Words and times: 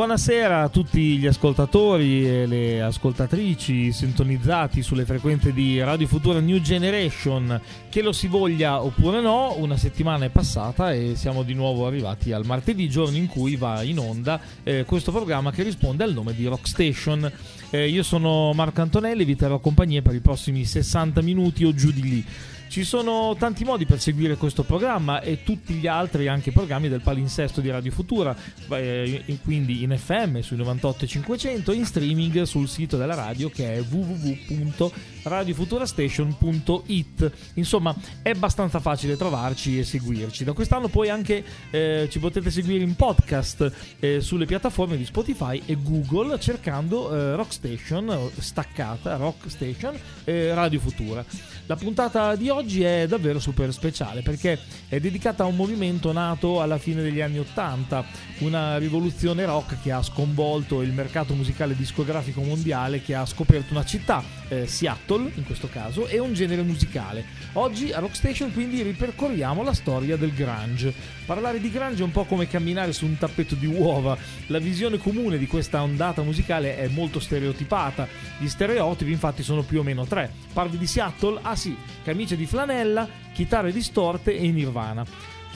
buonasera 0.00 0.62
a 0.62 0.70
tutti 0.70 1.18
gli 1.18 1.26
ascoltatori 1.26 2.26
e 2.26 2.46
le 2.46 2.80
ascoltatrici 2.80 3.92
sintonizzati 3.92 4.80
sulle 4.80 5.04
frequenze 5.04 5.52
di 5.52 5.78
Radio 5.82 6.06
Futura 6.06 6.40
New 6.40 6.58
Generation. 6.58 7.60
Che 7.90 8.00
lo 8.00 8.10
si 8.12 8.26
voglia 8.26 8.82
oppure 8.82 9.20
no, 9.20 9.56
una 9.58 9.76
settimana 9.76 10.24
è 10.24 10.30
passata 10.30 10.90
e 10.94 11.16
siamo 11.16 11.42
di 11.42 11.52
nuovo 11.52 11.86
arrivati 11.86 12.32
al 12.32 12.46
martedì, 12.46 12.88
giorno 12.88 13.18
in 13.18 13.26
cui 13.26 13.56
va 13.56 13.82
in 13.82 13.98
onda 13.98 14.40
eh, 14.62 14.86
questo 14.86 15.12
programma 15.12 15.50
che 15.50 15.64
risponde 15.64 16.02
al 16.02 16.14
nome 16.14 16.34
di 16.34 16.46
Rock 16.46 16.66
Station. 16.66 17.30
Eh, 17.68 17.86
io 17.86 18.02
sono 18.02 18.54
Marco 18.54 18.80
Antonelli, 18.80 19.26
vi 19.26 19.36
terrò 19.36 19.58
compagnia 19.58 20.00
per 20.00 20.14
i 20.14 20.20
prossimi 20.20 20.64
60 20.64 21.20
minuti 21.20 21.64
o 21.64 21.74
giù 21.74 21.90
di 21.90 22.02
lì. 22.02 22.24
Ci 22.70 22.84
sono 22.84 23.34
tanti 23.36 23.64
modi 23.64 23.84
per 23.84 23.98
seguire 23.98 24.36
questo 24.36 24.62
programma 24.62 25.22
e 25.22 25.42
tutti 25.42 25.74
gli 25.74 25.88
altri 25.88 26.28
anche 26.28 26.52
programmi 26.52 26.88
del 26.88 27.00
palinsesto 27.00 27.60
di 27.60 27.68
Radio 27.68 27.90
Futura, 27.90 28.32
quindi 29.42 29.82
in 29.82 29.98
FM 29.98 30.38
sui 30.38 30.56
98 30.56 31.04
e 31.04 31.08
500, 31.08 31.72
in 31.72 31.84
streaming 31.84 32.42
sul 32.42 32.68
sito 32.68 32.96
della 32.96 33.16
radio 33.16 33.50
che 33.50 33.74
è 33.74 33.82
www.radiofuturastation.it. 35.22 37.32
Insomma, 37.54 37.94
è 38.22 38.30
abbastanza 38.30 38.80
facile 38.80 39.16
trovarci 39.16 39.78
e 39.78 39.84
seguirci. 39.84 40.42
Da 40.44 40.52
quest'anno 40.52 40.88
poi 40.88 41.08
anche 41.08 41.44
eh, 41.70 42.08
ci 42.10 42.18
potete 42.18 42.50
seguire 42.50 42.82
in 42.82 42.96
podcast 42.96 43.72
eh, 44.00 44.20
sulle 44.20 44.46
piattaforme 44.46 44.96
di 44.96 45.04
Spotify 45.04 45.62
e 45.66 45.76
Google 45.80 46.40
cercando 46.40 47.14
eh, 47.14 47.36
Rock 47.36 47.52
staccata 48.38 49.16
Rock 49.16 49.50
Station, 49.50 49.94
eh, 50.24 50.52
Radio 50.54 50.80
Futura. 50.80 51.24
La 51.66 51.76
puntata 51.76 52.34
di 52.34 52.48
oggi 52.48 52.82
è 52.82 53.06
davvero 53.06 53.38
super 53.38 53.72
speciale 53.72 54.22
perché 54.22 54.58
è 54.88 54.98
dedicata 54.98 55.44
a 55.44 55.46
un 55.46 55.54
movimento 55.54 56.10
nato 56.10 56.60
alla 56.60 56.78
fine 56.78 57.00
degli 57.00 57.20
anni 57.20 57.38
Ottanta, 57.38 58.04
una 58.38 58.76
rivoluzione 58.76 59.44
rock 59.44 59.80
che 59.80 59.92
ha 59.92 60.02
sconvolto 60.02 60.82
il 60.82 60.92
mercato 60.92 61.34
musicale 61.34 61.76
discografico 61.76 62.40
mondiale, 62.40 63.02
che 63.02 63.14
ha 63.14 63.24
scoperto 63.24 63.72
una 63.72 63.84
città, 63.84 64.24
eh, 64.48 64.66
Seattle 65.10 65.32
in 65.34 65.44
questo 65.44 65.68
caso, 65.68 66.06
e 66.06 66.18
un 66.18 66.32
genere 66.32 66.62
musicale. 66.62 67.24
Oggi 67.54 67.92
a 67.92 67.98
Rockstation 67.98 68.52
quindi 68.52 68.82
ripercorriamo 68.82 69.62
la 69.62 69.72
storia 69.72 70.16
del 70.16 70.32
grunge. 70.32 70.94
Parlare 71.26 71.60
di 71.60 71.70
grunge 71.70 72.02
è 72.02 72.04
un 72.04 72.12
po' 72.12 72.24
come 72.24 72.46
camminare 72.46 72.92
su 72.92 73.06
un 73.06 73.18
tappeto 73.18 73.56
di 73.56 73.66
uova. 73.66 74.16
La 74.46 74.58
visione 74.58 74.98
comune 74.98 75.38
di 75.38 75.46
questa 75.46 75.82
ondata 75.82 76.22
musicale 76.22 76.76
è 76.76 76.88
molto 76.88 77.18
stereotipata. 77.18 78.06
Gli 78.38 78.48
stereotipi 78.48 79.10
infatti 79.10 79.42
sono 79.42 79.62
più 79.62 79.80
o 79.80 79.82
meno 79.82 80.06
tre. 80.06 80.30
Parli 80.52 80.78
di 80.78 80.86
Seattle? 80.86 81.40
Ah 81.42 81.56
sì, 81.56 81.76
camicie 82.04 82.36
di 82.36 82.46
flanella, 82.46 83.08
chitarre 83.32 83.72
distorte 83.72 84.36
e 84.36 84.50
Nirvana. 84.50 85.04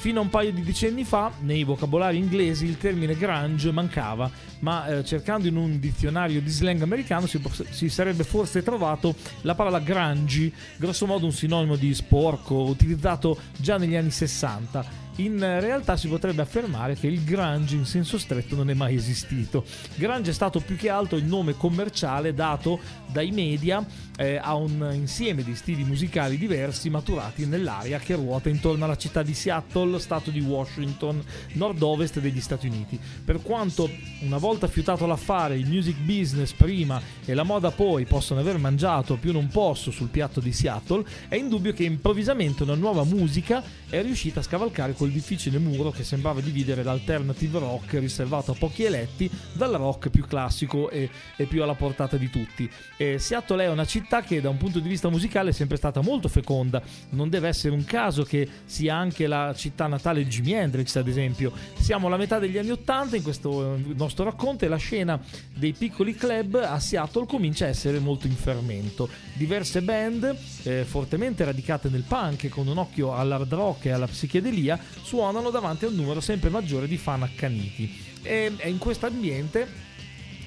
Fino 0.05 0.21
a 0.21 0.23
un 0.23 0.29
paio 0.29 0.53
di 0.53 0.61
decenni 0.61 1.03
fa, 1.03 1.33
nei 1.41 1.65
vocabolari 1.65 2.19
inglesi, 2.19 2.67
il 2.67 2.77
termine 2.77 3.17
grunge 3.17 3.73
mancava, 3.73 4.31
ma 4.59 4.87
eh, 4.87 5.03
cercando 5.03 5.49
in 5.49 5.57
un 5.57 5.81
dizionario 5.81 6.43
di 6.43 6.51
slang 6.51 6.83
americano 6.83 7.27
si, 7.27 7.41
si, 7.71 7.89
sarebbe 7.89 8.23
forse 8.23 8.63
trovato 8.63 9.15
la 9.41 9.55
parola 9.55 9.81
grungy, 9.81 10.53
grosso 10.77 11.07
modo 11.07 11.25
un 11.25 11.33
sinonimo 11.33 11.77
di 11.77 11.95
sporco, 11.95 12.65
utilizzato 12.65 13.39
già 13.57 13.79
negli 13.79 13.97
anni 13.97 14.11
60 14.11 15.04
in 15.17 15.39
realtà 15.39 15.97
si 15.97 16.09
potrebbe 16.09 16.43
affermare 16.43 16.95
che 16.97 17.07
il 17.07 17.23
grunge 17.23 17.77
in 17.77 17.85
senso 17.85 18.19
stretto 18.19 18.57
non 18.57 18.71
è 18.71 18.75
mai 18.75 18.95
esistito. 18.97 19.65
Grunge 19.95 20.31
è 20.31 20.35
stato 20.35 20.61
più 20.61 20.77
che 20.77 20.89
altro 20.89 21.17
il 21.17 21.25
nome 21.25 21.57
commerciale 21.57 22.35
dato 22.35 22.81
dai 23.13 23.31
media 23.31 23.85
eh, 24.17 24.37
a 24.37 24.55
un 24.55 24.91
insieme 24.93 25.43
di 25.43 25.55
stili 25.55 25.85
musicali 25.85 26.39
diversi 26.39 26.91
maturati 26.91 27.47
nell'area 27.47 27.99
che 27.99 28.15
ruota 28.15 28.49
intorno 28.49 28.85
alla 28.85 28.97
città 28.97 29.23
di 29.23 29.35
Seattle, 29.35 29.99
stato 29.99 30.31
di 30.31 30.41
Washington, 30.41 31.23
nord-ovest 31.53 32.21
degli 32.21 32.41
Stati 32.41 32.67
Uniti. 32.67 32.99
Per 33.25 33.43
quanto 33.43 33.89
una 34.23 34.39
volta 34.39 34.67
fiutato 34.67 35.07
l'affare, 35.07 35.57
il 35.57 35.67
music 35.67 35.97
business 35.99 36.53
prima 36.53 37.01
e 37.25 37.35
la 37.35 37.43
moda 37.43 37.71
poi 37.71 38.05
possono 38.05 38.41
aver 38.41 38.59
mangiato 38.59 39.17
più 39.17 39.33
non 39.33 39.49
posso 39.49 39.91
sul 39.91 40.09
piatto 40.09 40.41
di 40.41 40.53
Seattle, 40.53 41.05
è 41.29 41.37
indubbio 41.37 41.73
che 41.73 41.85
improvvisamente 41.85 42.63
una 42.63 42.75
nuova 42.75 43.05
musica 43.05 43.63
è 43.89 44.03
riuscita 44.03 44.41
a 44.41 44.43
scavalcare 44.43 44.93
quel 45.05 45.13
difficile 45.13 45.59
muro 45.59 45.91
che 45.91 46.03
sembrava 46.03 46.41
dividere 46.41 46.83
l'alternative 46.83 47.59
rock 47.59 47.99
riservato 47.99 48.53
a 48.53 48.55
pochi 48.55 48.85
eletti 48.85 49.31
dal 49.53 49.73
rock 49.73 50.09
più 50.09 50.25
classico 50.25 50.89
e, 50.89 51.11
e 51.37 51.45
più 51.45 51.63
alla 51.63 51.75
portata 51.75 52.17
di 52.17 52.31
tutti. 52.31 52.69
E 52.97 53.19
Seattle 53.19 53.65
è 53.65 53.69
una 53.69 53.85
città 53.85 54.23
che 54.23 54.41
da 54.41 54.49
un 54.49 54.57
punto 54.57 54.81
di 54.81 54.89
vista 54.89 55.11
musicale 55.11 55.51
è 55.51 55.53
sempre 55.53 55.77
stata 55.77 56.01
molto 56.01 56.29
feconda, 56.29 56.83
non 57.11 57.29
deve 57.29 57.49
essere 57.49 57.75
un 57.75 57.85
caso 57.85 58.23
che 58.23 58.49
sia 58.65 58.97
anche 58.97 59.27
la 59.27 59.53
città 59.55 59.87
natale 59.87 60.25
di 60.25 60.31
Jimi 60.31 60.53
Hendrix 60.53 60.97
ad 60.97 61.07
esempio. 61.07 61.53
Siamo 61.79 62.07
alla 62.07 62.17
metà 62.17 62.39
degli 62.39 62.57
anni 62.57 62.71
Ottanta 62.71 63.17
in 63.17 63.23
questo 63.23 63.79
nostro 63.95 64.25
racconto 64.25 64.65
e 64.65 64.69
la 64.69 64.77
scena 64.77 65.21
dei 65.53 65.75
piccoli 65.75 66.15
club 66.15 66.55
a 66.55 66.81
Seattle 66.81 67.27
comincia 67.27 67.67
a 67.67 67.69
essere 67.69 67.99
molto 67.99 68.27
in 68.27 68.37
fermento. 68.37 69.07
Diverse 69.35 69.83
band 69.83 70.35
eh, 70.63 70.85
fortemente 70.85 71.45
radicate 71.45 71.91
nel 71.91 72.05
punk 72.09 72.49
con 72.49 72.69
un 72.69 72.79
occhio 72.79 73.15
all'hard 73.15 73.53
rock 73.53 73.85
e 73.85 73.91
alla 73.91 74.07
psichedelia 74.07 74.79
suonano 75.03 75.51
davanti 75.51 75.85
a 75.85 75.89
un 75.89 75.95
numero 75.95 76.21
sempre 76.21 76.51
maggiore 76.51 76.87
di 76.87 76.97
fan 76.97 77.23
accaniti. 77.23 78.13
E 78.23 78.53
è 78.57 78.67
in 78.67 78.79
questo 78.79 79.07
ambiente 79.07 79.93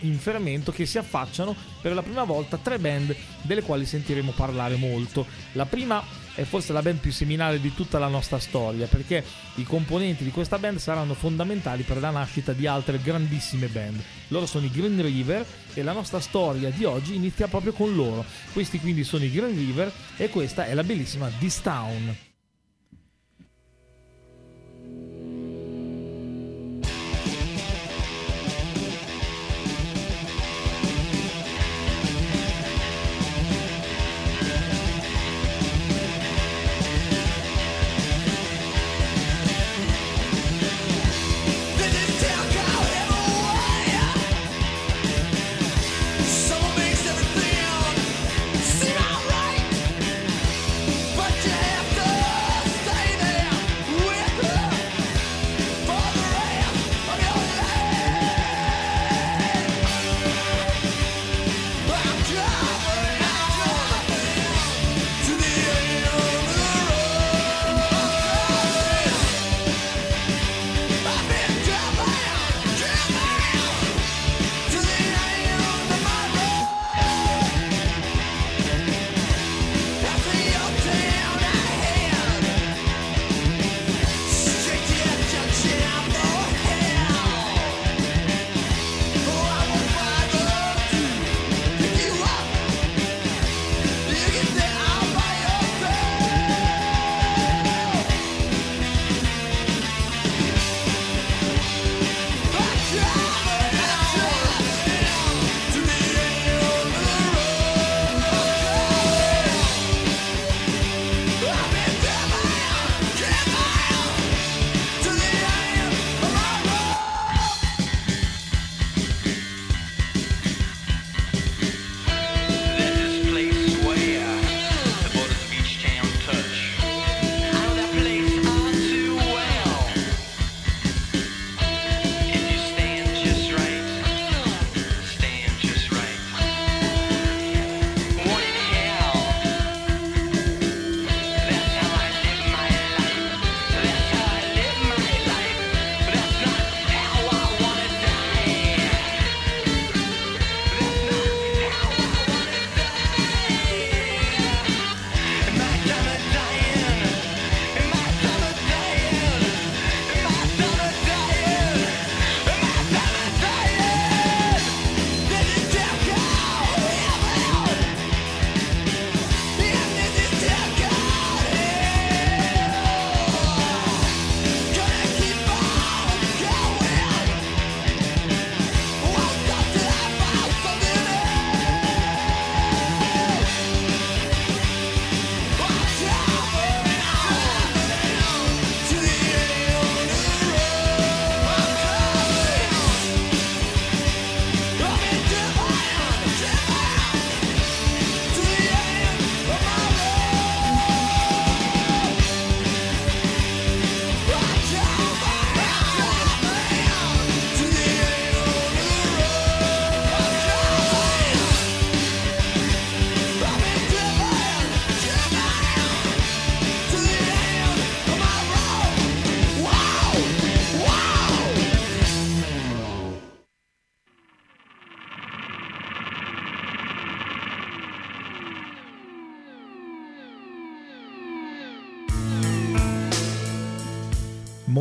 in 0.01 0.17
fermento 0.19 0.71
che 0.71 0.85
si 0.85 0.97
affacciano 0.97 1.55
per 1.81 1.93
la 1.93 2.03
prima 2.03 2.23
volta 2.23 2.57
tre 2.57 2.77
band 2.77 3.15
delle 3.41 3.61
quali 3.61 3.85
sentiremo 3.85 4.31
parlare 4.31 4.75
molto. 4.75 5.25
La 5.53 5.65
prima 5.65 6.03
è 6.33 6.43
forse 6.43 6.71
la 6.71 6.81
band 6.81 6.99
più 6.99 7.11
seminale 7.11 7.59
di 7.59 7.73
tutta 7.73 7.97
la 7.97 8.07
nostra 8.07 8.37
storia 8.39 8.85
perché 8.85 9.23
i 9.55 9.63
componenti 9.63 10.23
di 10.23 10.31
questa 10.31 10.59
band 10.59 10.77
saranno 10.77 11.15
fondamentali 11.15 11.83
per 11.83 11.97
la 11.97 12.11
nascita 12.11 12.53
di 12.53 12.67
altre 12.67 12.99
grandissime 13.01 13.67
band. 13.67 14.01
Loro 14.27 14.45
sono 14.45 14.65
i 14.65 14.71
Green 14.71 15.01
River 15.01 15.45
e 15.73 15.81
la 15.81 15.93
nostra 15.93 16.19
storia 16.19 16.69
di 16.69 16.83
oggi 16.83 17.15
inizia 17.15 17.47
proprio 17.47 17.73
con 17.73 17.95
loro. 17.95 18.23
Questi 18.53 18.79
quindi 18.79 19.03
sono 19.03 19.23
i 19.23 19.31
Green 19.31 19.55
River 19.55 19.91
e 20.17 20.29
questa 20.29 20.65
è 20.65 20.73
la 20.73 20.83
bellissima 20.83 21.29
This 21.39 21.61
Town. 21.61 22.15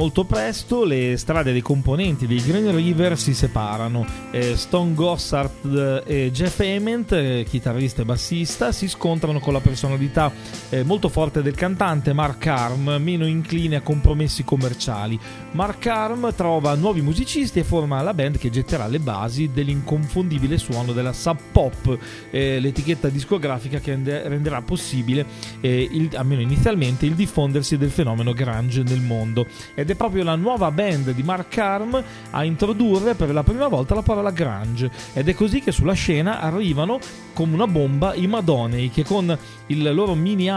Molto 0.07 0.23
presto 0.23 0.85
le 0.85 1.17
strade 1.17 1.51
dei 1.51 1.63
componenti 1.63 2.29
dei 2.29 2.41
Green 2.41 2.73
River 2.73 3.19
si 3.19 3.35
separano. 3.35 4.07
Eh, 4.31 4.57
Stone 4.57 4.95
Gossard 4.95 6.05
e 6.07 6.31
Jeff 6.31 6.61
Ament, 6.61 7.11
eh, 7.11 7.45
chitarrista 7.49 8.03
e 8.03 8.05
bassista, 8.05 8.71
si 8.71 8.87
scontrano 8.87 9.41
con 9.41 9.53
la 9.53 9.59
personalità 9.59 10.33
eh, 10.71 10.83
molto 10.83 11.09
forte 11.09 11.43
del 11.43 11.55
cantante 11.55 12.13
Mark 12.13 12.47
Arm, 12.47 12.97
meno 13.01 13.27
incline 13.27 13.77
a 13.77 13.81
compromessi 13.81 14.45
commerciali. 14.45 15.19
Mark 15.53 15.87
Arm 15.87 16.35
trova 16.35 16.75
nuovi 16.75 17.01
musicisti 17.01 17.59
e 17.59 17.65
forma 17.65 18.03
la 18.03 18.15
band 18.15 18.39
che 18.39 18.51
getterà 18.51 18.87
le 18.87 18.99
basi 18.99 19.51
dell'inconfondibile 19.53 20.59
suono 20.59 20.93
della 20.93 21.13
Sub 21.13 21.39
Pop, 21.53 21.99
eh, 22.31 22.59
l'etichetta 22.61 23.09
discografica 23.09 23.79
che 23.79 23.93
rende- 23.93 24.29
renderà 24.29 24.63
possibile, 24.63 25.25
eh, 25.61 25.89
il- 25.91 26.17
almeno 26.17 26.41
inizialmente, 26.41 27.07
il 27.07 27.15
diffondersi 27.15 27.77
del 27.77 27.91
fenomeno 27.91 28.33
grunge 28.33 28.83
nel 28.83 29.01
mondo. 29.01 29.47
Ed 29.75 29.91
è 29.91 29.95
proprio 29.95 30.25
la 30.25 30.35
nuova 30.35 30.71
band 30.71 31.11
di 31.13 31.23
Mark 31.23 31.57
Arm 31.59 32.03
a 32.31 32.45
introdurre 32.45 33.15
per 33.15 33.33
la 33.33 33.43
prima 33.43 33.69
volta 33.69 33.95
la 33.95 34.03
parola 34.03 34.31
grunge. 34.31 34.91
Ed 35.13 35.29
è 35.29 35.35
così 35.35 35.61
che 35.61 35.73
sulla 35.73 35.93
scena 35.93 36.41
arrivano 36.41 36.99
come 37.33 37.55
una 37.55 37.67
bomba 37.67 38.15
i 38.15 38.27
Madonney 38.27 38.91
che 38.91 39.05
con 39.05 39.37
il 39.67 39.95
loro 39.95 40.15
mini 40.15 40.49
album, 40.49 40.56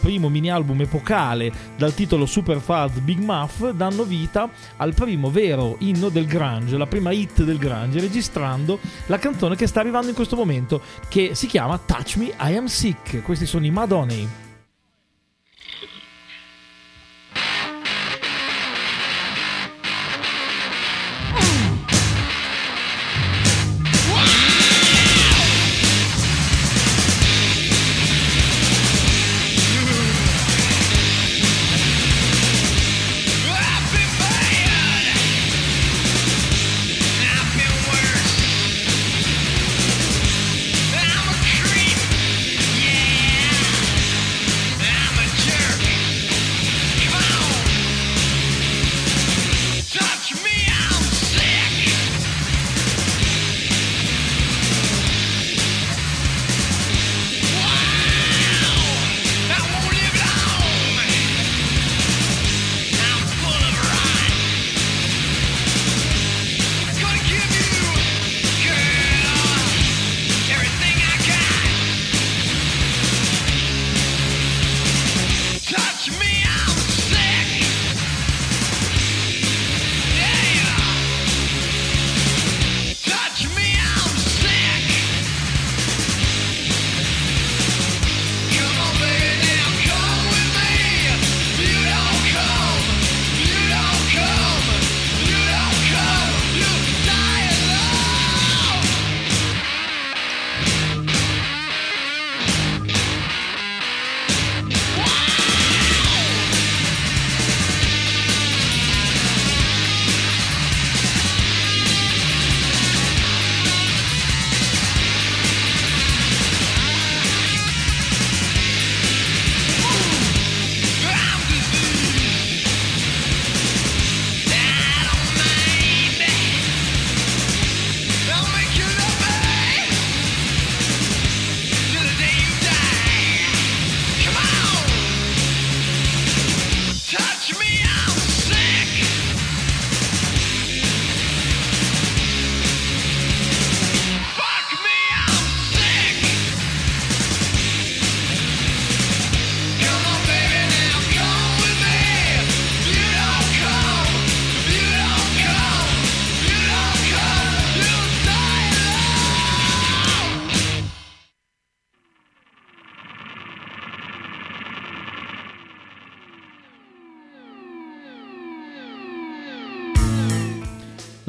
primo 0.00 0.28
mini 0.28 0.50
album 0.50 0.80
epocale 0.80 1.52
dal 1.76 1.94
titolo 1.94 2.26
Super 2.26 2.60
Fuzz 2.60 2.98
Big 2.98 3.18
Muff, 3.18 3.70
danno 3.70 4.04
vita 4.04 4.48
al 4.76 4.94
primo 4.94 5.30
vero 5.30 5.76
inno 5.80 6.08
del 6.08 6.26
grunge, 6.26 6.76
la 6.76 6.86
prima 6.86 7.12
hit 7.12 7.42
del 7.42 7.58
grunge, 7.58 8.00
registrando 8.00 8.78
la 9.06 9.18
canzone 9.18 9.56
che 9.56 9.66
sta 9.66 9.80
arrivando 9.80 10.08
in 10.08 10.14
questo 10.14 10.36
momento, 10.36 10.80
che 11.08 11.34
si 11.34 11.46
chiama 11.46 11.78
Touch 11.78 12.16
Me, 12.16 12.26
I 12.38 12.56
Am 12.56 12.66
Sick. 12.66 13.22
Questi 13.22 13.46
sono 13.46 13.66
i 13.66 13.70
Madonney. 13.70 14.49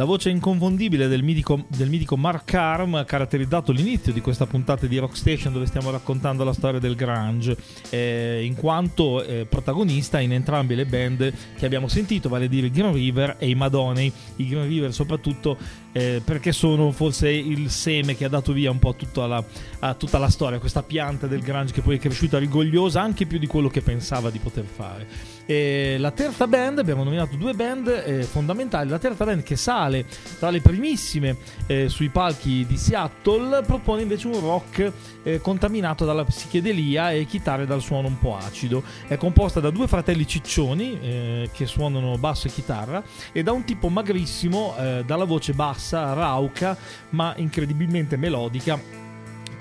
La 0.01 0.07
voce 0.07 0.31
inconfondibile 0.31 1.07
del 1.07 1.21
mitico, 1.21 1.65
del 1.67 1.87
mitico 1.87 2.17
Mark 2.17 2.51
Arm 2.55 2.95
ha 2.95 3.05
caratterizzato 3.05 3.71
l'inizio 3.71 4.11
di 4.11 4.19
questa 4.19 4.47
puntata 4.47 4.87
di 4.87 4.97
Rock 4.97 5.15
Station 5.15 5.53
dove 5.53 5.67
stiamo 5.67 5.91
raccontando 5.91 6.43
la 6.43 6.53
storia 6.53 6.79
del 6.79 6.95
grunge, 6.95 7.55
eh, 7.91 8.43
in 8.43 8.55
quanto 8.55 9.23
eh, 9.23 9.45
protagonista 9.47 10.19
in 10.19 10.33
entrambe 10.33 10.73
le 10.73 10.87
band 10.87 11.31
che 11.55 11.65
abbiamo 11.67 11.87
sentito, 11.87 12.29
vale 12.29 12.45
a 12.45 12.47
dire 12.47 12.65
i 12.65 12.71
Green 12.71 12.91
River 12.91 13.35
e 13.37 13.47
i 13.49 13.53
Madonney. 13.53 14.11
I 14.37 14.47
Green 14.47 14.67
River 14.67 14.91
soprattutto 14.91 15.55
eh, 15.91 16.21
perché 16.23 16.51
sono 16.51 16.91
forse 16.91 17.29
il 17.29 17.69
seme 17.69 18.15
che 18.15 18.25
ha 18.25 18.29
dato 18.29 18.53
via 18.53 18.71
un 18.71 18.79
po' 18.79 18.95
tutta 18.95 19.27
la, 19.27 19.43
a 19.79 19.93
tutta 19.93 20.17
la 20.17 20.29
storia, 20.29 20.59
questa 20.59 20.83
pianta 20.83 21.27
del 21.27 21.41
grunge 21.41 21.73
che 21.73 21.81
poi 21.81 21.97
è 21.97 21.99
cresciuta 21.99 22.37
rigogliosa 22.37 23.01
anche 23.01 23.25
più 23.25 23.37
di 23.37 23.47
quello 23.47 23.69
che 23.69 23.81
pensava 23.81 24.29
di 24.29 24.39
poter 24.39 24.65
fare. 24.65 25.07
E 25.45 25.97
la 25.97 26.11
terza 26.11 26.47
band, 26.47 26.79
abbiamo 26.79 27.03
nominato 27.03 27.35
due 27.35 27.53
band 27.53 27.87
eh, 27.87 28.23
fondamentali, 28.23 28.89
la 28.89 28.99
terza 28.99 29.25
band 29.25 29.43
che 29.43 29.55
sale 29.57 30.05
tra 30.39 30.49
le 30.49 30.61
primissime 30.61 31.35
eh, 31.67 31.89
sui 31.89 32.09
palchi 32.09 32.65
di 32.65 32.77
Seattle 32.77 33.61
propone 33.63 34.03
invece 34.03 34.27
un 34.27 34.39
rock 34.39 34.91
eh, 35.23 35.41
contaminato 35.41 36.05
dalla 36.05 36.23
psichedelia 36.23 37.11
e 37.11 37.25
chitarre 37.25 37.65
dal 37.65 37.81
suono 37.81 38.07
un 38.07 38.17
po' 38.17 38.37
acido. 38.37 38.83
È 39.07 39.17
composta 39.17 39.59
da 39.59 39.71
due 39.71 39.87
fratelli 39.87 40.25
ciccioni 40.25 40.99
eh, 41.01 41.49
che 41.51 41.65
suonano 41.65 42.17
basso 42.17 42.47
e 42.47 42.51
chitarra 42.51 43.03
e 43.31 43.43
da 43.43 43.51
un 43.51 43.63
tipo 43.65 43.89
magrissimo 43.89 44.75
eh, 44.77 45.03
dalla 45.05 45.25
voce 45.25 45.53
bassa, 45.53 45.80
rauca 45.89 46.77
ma 47.09 47.33
incredibilmente 47.37 48.17
melodica 48.17 48.79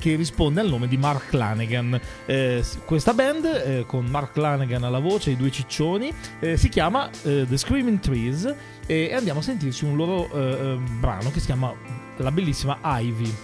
che 0.01 0.17
risponde 0.17 0.61
al 0.61 0.69
nome 0.69 0.89
di 0.89 0.97
Mark 0.97 1.33
Lanegan. 1.33 2.01
Eh, 2.27 2.65
questa 2.85 3.13
band, 3.13 3.45
eh, 3.45 3.85
con 3.87 4.07
Mark 4.07 4.37
Lanegan 4.37 4.83
alla 4.83 4.99
voce 4.99 5.31
e 5.31 5.33
i 5.35 5.37
due 5.37 5.53
ciccioni, 5.53 6.13
eh, 6.41 6.57
si 6.57 6.69
chiama 6.69 7.09
eh, 7.23 7.47
The 7.47 7.57
Screaming 7.57 8.01
Trees 8.01 8.53
e 8.87 9.15
andiamo 9.15 9.39
a 9.41 9.43
sentirci 9.43 9.85
un 9.85 9.95
loro 9.95 10.29
eh, 10.33 10.73
eh, 10.73 10.79
brano 10.99 11.31
che 11.31 11.39
si 11.39 11.47
chiama 11.47 11.73
la 12.17 12.33
bellissima 12.33 12.79
Ivy. 12.83 13.35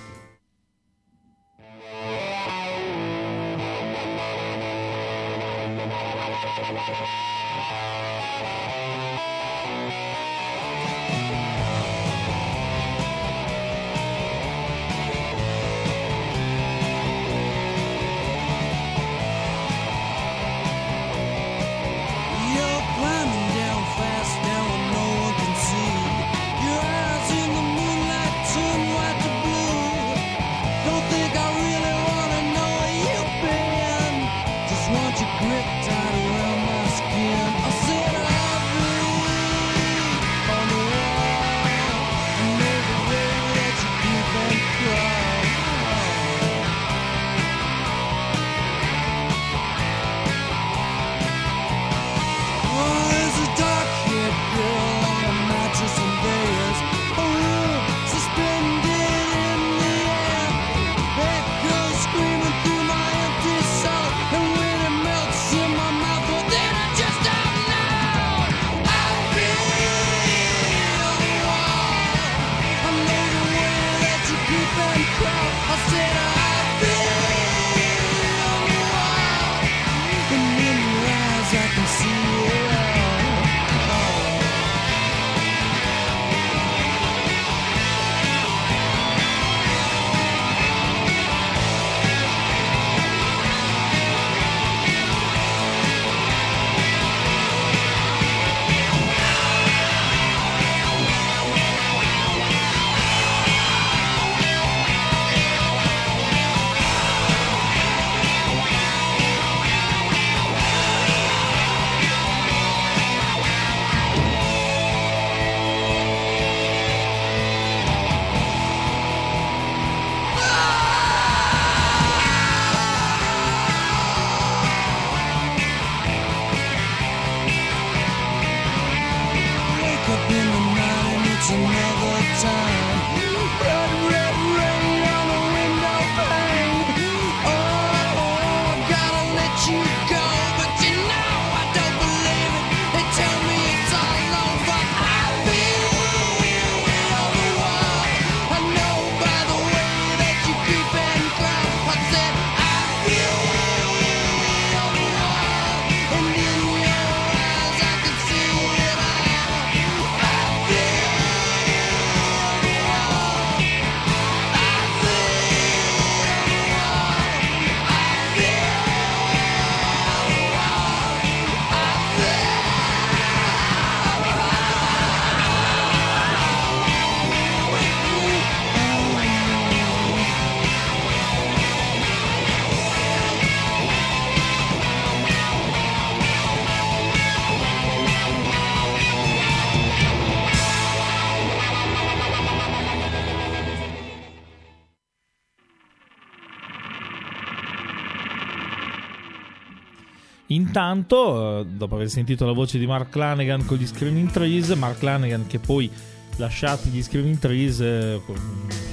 Intanto, 200.87 201.63
eh, 201.63 201.67
dopo 201.67 201.97
aver 201.97 202.09
sentito 202.09 202.47
la 202.47 202.53
voce 202.53 202.79
di 202.79 202.87
Mark 202.87 203.13
Lanegan 203.17 203.67
con 203.67 203.77
gli 203.77 203.87
Screaming 203.87 204.31
Trees, 204.31 204.69
Mark 204.71 205.03
Lanegan 205.03 205.49
che 205.49 205.59
poi 205.59 205.91
lasciati 206.37 206.91
gli 206.91 207.03
Screaming 207.03 207.39
Trees 207.39 207.81
eh, 207.81 208.21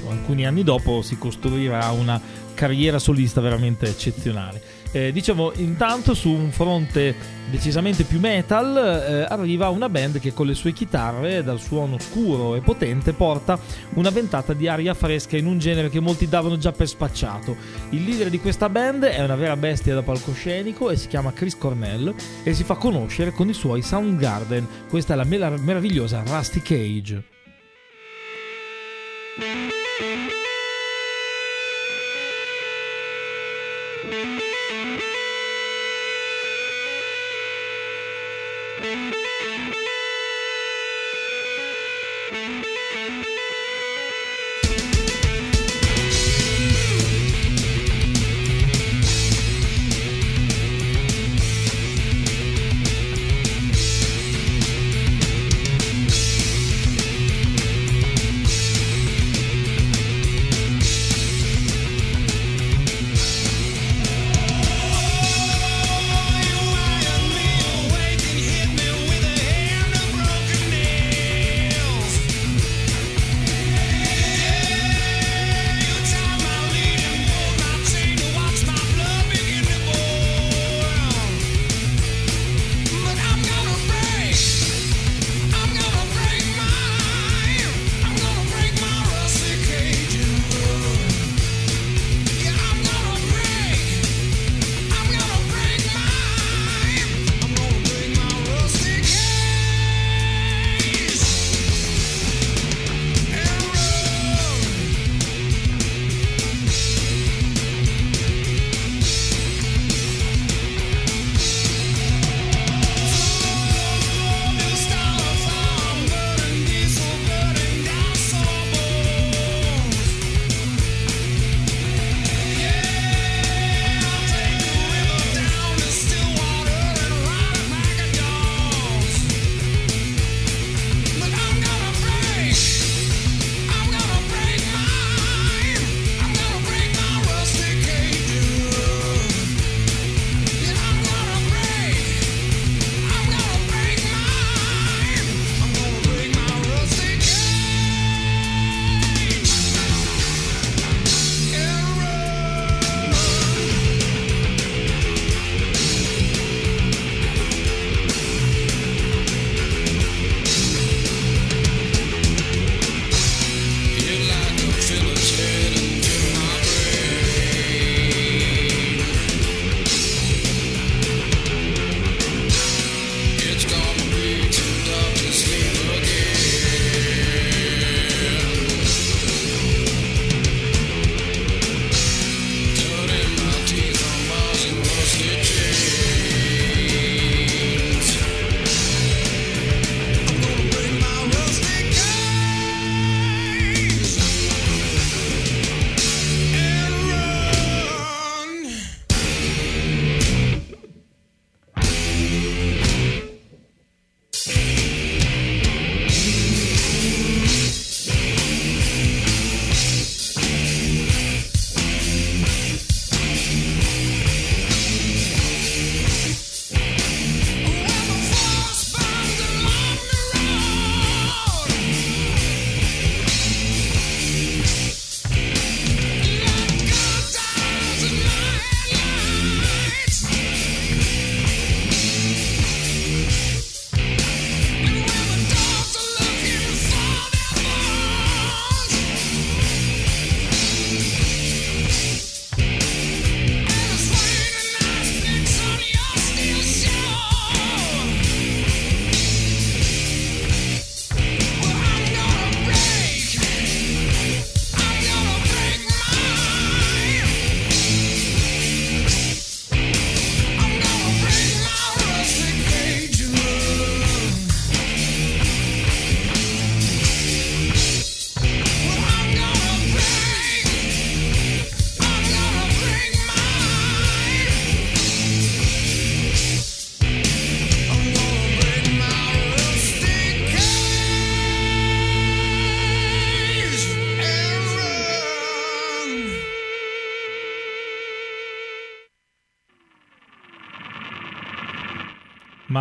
alcuni 0.09 0.47
anni 0.47 0.63
dopo 0.63 1.03
si 1.03 1.19
costruirà 1.19 1.91
una 1.91 2.19
carriera 2.55 2.97
solista 2.97 3.41
veramente 3.41 3.85
eccezionale. 3.87 4.59
Eh, 4.95 5.11
diciamo, 5.11 5.51
intanto 5.55 6.13
su 6.13 6.29
un 6.29 6.51
fronte 6.51 7.15
decisamente 7.49 8.03
più 8.03 8.19
metal 8.19 8.77
eh, 8.77 9.25
arriva 9.27 9.69
una 9.69 9.89
band 9.89 10.19
che 10.19 10.33
con 10.33 10.45
le 10.45 10.53
sue 10.53 10.71
chitarre, 10.71 11.43
dal 11.43 11.59
suono 11.59 11.97
scuro 11.97 12.53
e 12.53 12.61
potente, 12.61 13.11
porta 13.13 13.59
una 13.95 14.11
ventata 14.11 14.53
di 14.53 14.67
aria 14.67 14.93
fresca 14.93 15.35
in 15.35 15.47
un 15.47 15.57
genere 15.57 15.89
che 15.89 15.99
molti 15.99 16.27
davano 16.27 16.59
già 16.59 16.71
per 16.71 16.87
spacciato. 16.87 17.55
Il 17.89 18.03
leader 18.03 18.29
di 18.29 18.39
questa 18.39 18.69
band 18.69 19.05
è 19.05 19.23
una 19.23 19.35
vera 19.35 19.57
bestia 19.57 19.95
da 19.95 20.03
palcoscenico 20.03 20.91
e 20.91 20.95
si 20.95 21.07
chiama 21.07 21.33
Chris 21.33 21.57
Cornell 21.57 22.13
e 22.43 22.53
si 22.53 22.63
fa 22.63 22.75
conoscere 22.75 23.31
con 23.31 23.49
i 23.49 23.53
suoi 23.53 23.81
Soundgarden. 23.81 24.67
Questa 24.87 25.13
è 25.13 25.15
la 25.15 25.23
merav- 25.23 25.59
meravigliosa 25.59 26.21
Rusty 26.23 26.61
Cage. 26.61 27.23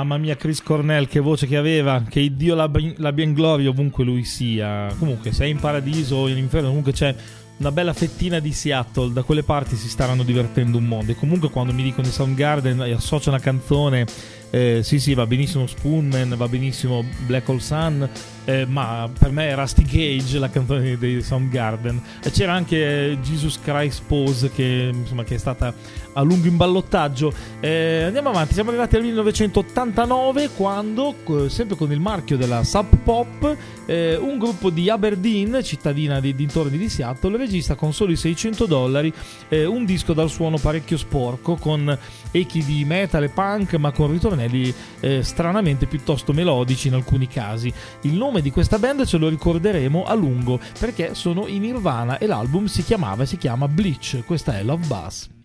Mamma 0.02 0.18
mia, 0.18 0.34
Chris 0.34 0.60
Cornell, 0.60 1.06
che 1.06 1.20
voce 1.20 1.46
che 1.46 1.56
aveva, 1.56 2.02
che 2.08 2.34
Dio 2.34 2.56
l'abbia 2.56 2.92
l'abbia 2.96 3.24
in 3.24 3.34
gloria 3.34 3.68
ovunque 3.68 4.02
lui 4.02 4.24
sia. 4.24 4.92
Comunque, 4.98 5.32
se 5.32 5.44
è 5.44 5.46
in 5.46 5.58
paradiso 5.58 6.16
o 6.16 6.28
in 6.28 6.38
inferno, 6.38 6.68
comunque 6.68 6.92
c'è 6.92 7.14
una 7.58 7.70
bella 7.70 7.92
fettina 7.92 8.40
di 8.40 8.52
Seattle, 8.52 9.12
da 9.12 9.22
quelle 9.22 9.44
parti 9.44 9.76
si 9.76 9.88
staranno 9.88 10.24
divertendo 10.24 10.78
un 10.78 10.84
mondo. 10.84 11.12
E 11.12 11.14
comunque 11.14 11.50
quando 11.50 11.72
mi 11.72 11.84
dicono 11.84 12.02
di 12.02 12.12
Soundgarden 12.12 12.82
e 12.82 12.92
associo 12.92 13.28
una 13.28 13.38
canzone, 13.38 14.04
eh, 14.50 14.80
sì 14.82 14.98
sì, 14.98 15.14
va 15.14 15.24
benissimo 15.26 15.68
Spoonman, 15.68 16.34
va 16.36 16.48
benissimo 16.48 17.04
Black 17.24 17.48
Hole 17.48 17.60
Sun, 17.60 18.08
eh, 18.44 18.66
ma 18.66 19.08
per 19.16 19.30
me 19.30 19.50
è 19.50 19.54
Rusty 19.54 19.84
Gage 19.84 20.40
la 20.40 20.50
canzone 20.50 20.98
dei 20.98 21.22
Soundgarden. 21.22 22.02
E 22.24 22.30
c'era 22.32 22.52
anche 22.52 23.12
eh, 23.12 23.18
Jesus 23.20 23.60
Christ 23.62 24.02
Pose 24.08 24.50
che, 24.50 24.90
insomma, 24.92 25.22
che 25.22 25.36
è 25.36 25.38
stata 25.38 25.72
a 26.14 26.22
lungo 26.22 26.46
in 26.46 26.56
ballottaggio. 26.56 27.32
Eh, 27.60 28.02
andiamo 28.04 28.30
avanti, 28.30 28.54
siamo 28.54 28.70
arrivati 28.70 28.96
al 28.96 29.02
1989 29.02 30.50
quando, 30.56 31.14
sempre 31.48 31.76
con 31.76 31.92
il 31.92 32.00
marchio 32.00 32.36
della 32.36 32.64
Sub 32.64 32.96
Pop, 33.02 33.56
eh, 33.86 34.16
un 34.16 34.38
gruppo 34.38 34.70
di 34.70 34.90
Aberdeen, 34.90 35.60
cittadina 35.62 36.20
di 36.20 36.34
dintorni 36.34 36.76
di 36.78 36.88
Seattle, 36.88 37.36
registra 37.36 37.74
con 37.74 37.92
soli 37.92 38.16
600 38.16 38.66
dollari 38.66 39.12
eh, 39.48 39.64
un 39.64 39.84
disco 39.84 40.12
dal 40.12 40.30
suono 40.30 40.58
parecchio 40.58 40.96
sporco, 40.96 41.56
con 41.56 41.96
echi 42.30 42.64
di 42.64 42.84
metal 42.84 43.24
e 43.24 43.28
punk, 43.28 43.74
ma 43.74 43.92
con 43.92 44.10
ritornelli 44.10 44.72
eh, 45.00 45.22
stranamente 45.22 45.86
piuttosto 45.86 46.32
melodici 46.32 46.88
in 46.88 46.94
alcuni 46.94 47.28
casi. 47.28 47.72
Il 48.02 48.14
nome 48.14 48.40
di 48.40 48.50
questa 48.50 48.78
band 48.78 49.04
ce 49.04 49.18
lo 49.18 49.28
ricorderemo 49.28 50.04
a 50.04 50.14
lungo 50.14 50.60
perché 50.78 51.14
sono 51.14 51.46
in 51.46 51.62
Nirvana 51.62 52.18
e 52.18 52.26
l'album 52.26 52.66
si 52.66 52.82
chiamava 52.84 53.22
e 53.22 53.26
si 53.26 53.36
chiama 53.36 53.68
Bleach. 53.68 54.22
Questa 54.24 54.58
è 54.58 54.62
Love 54.62 54.86
Buzz. 54.86 55.41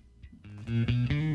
Mm-hmm. 0.70 1.27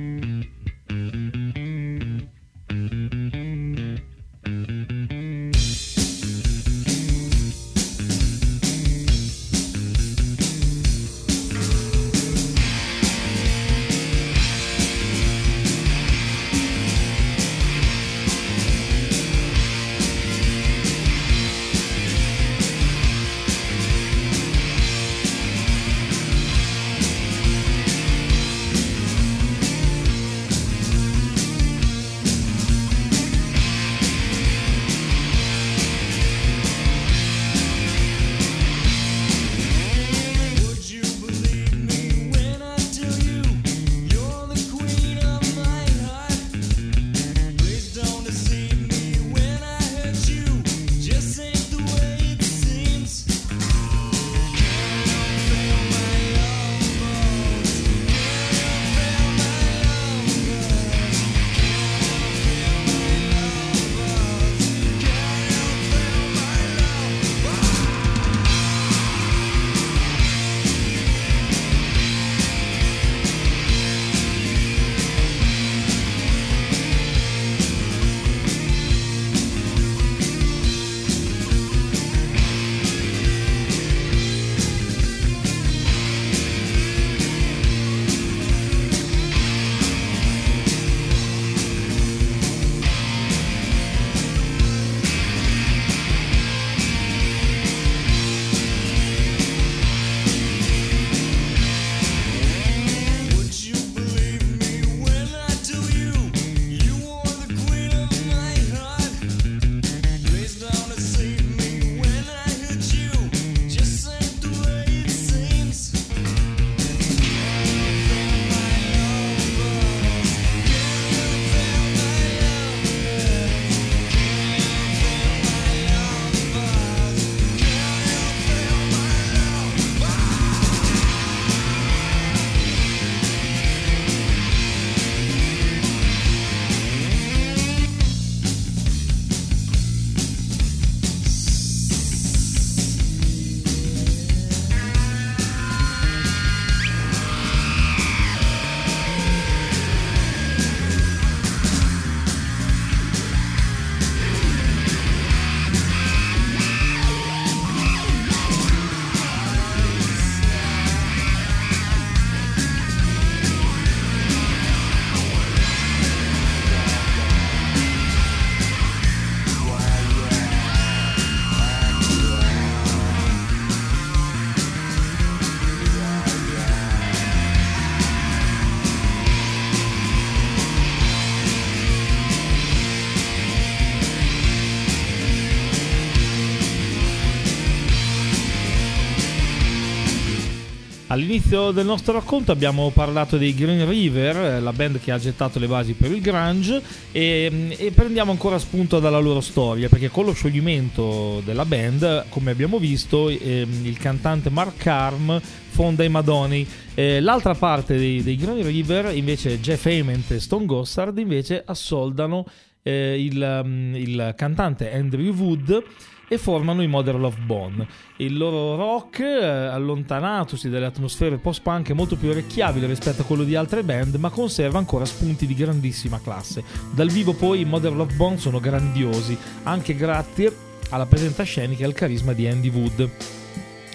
All'inizio 191.12 191.72
del 191.72 191.84
nostro 191.84 192.14
racconto 192.14 192.52
abbiamo 192.52 192.88
parlato 192.88 193.36
dei 193.36 193.54
Green 193.54 193.86
River, 193.86 194.34
eh, 194.34 194.60
la 194.60 194.72
band 194.72 194.98
che 194.98 195.12
ha 195.12 195.18
gettato 195.18 195.58
le 195.58 195.66
basi 195.66 195.92
per 195.92 196.10
il 196.10 196.22
grunge 196.22 196.80
e, 197.12 197.76
e 197.76 197.90
prendiamo 197.90 198.30
ancora 198.30 198.58
spunto 198.58 198.98
dalla 198.98 199.18
loro 199.18 199.42
storia 199.42 199.90
perché 199.90 200.08
con 200.08 200.24
lo 200.24 200.32
scioglimento 200.32 201.42
della 201.44 201.66
band, 201.66 202.24
come 202.30 202.50
abbiamo 202.50 202.78
visto, 202.78 203.28
ehm, 203.28 203.84
il 203.84 203.98
cantante 203.98 204.48
Mark 204.48 204.78
Carm 204.78 205.38
fonda 205.38 206.02
i 206.02 206.08
Madoni. 206.08 206.66
Eh, 206.94 207.20
l'altra 207.20 207.52
parte 207.52 207.98
dei, 207.98 208.22
dei 208.22 208.36
Green 208.36 208.64
River, 208.64 209.14
invece 209.14 209.60
Jeff 209.60 209.84
Ament 209.84 210.30
e 210.30 210.40
Stone 210.40 210.64
Gossard, 210.64 211.18
invece 211.18 211.62
assoldano 211.62 212.46
eh, 212.82 213.22
il, 213.22 213.60
um, 213.62 213.94
il 213.96 214.32
cantante 214.34 214.90
Andrew 214.90 215.34
Wood 215.34 215.84
e 216.32 216.38
formano 216.38 216.80
i 216.82 216.86
Mother 216.86 217.16
Love 217.16 217.40
Bone. 217.44 217.86
Il 218.16 218.38
loro 218.38 218.74
rock, 218.74 219.20
eh, 219.20 219.44
allontanatosi 219.44 220.70
dalle 220.70 220.86
atmosfere 220.86 221.36
post-punk, 221.36 221.90
è 221.90 221.92
molto 221.92 222.16
più 222.16 222.30
orecchiabile 222.30 222.86
rispetto 222.86 223.20
a 223.20 223.24
quello 223.26 223.44
di 223.44 223.54
altre 223.54 223.82
band, 223.82 224.14
ma 224.14 224.30
conserva 224.30 224.78
ancora 224.78 225.04
spunti 225.04 225.46
di 225.46 225.54
grandissima 225.54 226.22
classe. 226.22 226.64
Dal 226.94 227.10
vivo 227.10 227.34
poi 227.34 227.60
i 227.60 227.64
Mother 227.66 227.92
Love 227.92 228.14
Bone 228.14 228.38
sono 228.38 228.60
grandiosi, 228.60 229.36
anche 229.64 229.94
grazie 229.94 230.56
alla 230.88 231.04
presenza 231.04 231.42
scenica 231.42 231.82
e 231.82 231.86
al 231.86 231.92
carisma 231.92 232.32
di 232.32 232.46
Andy 232.46 232.70
Wood. 232.70 233.10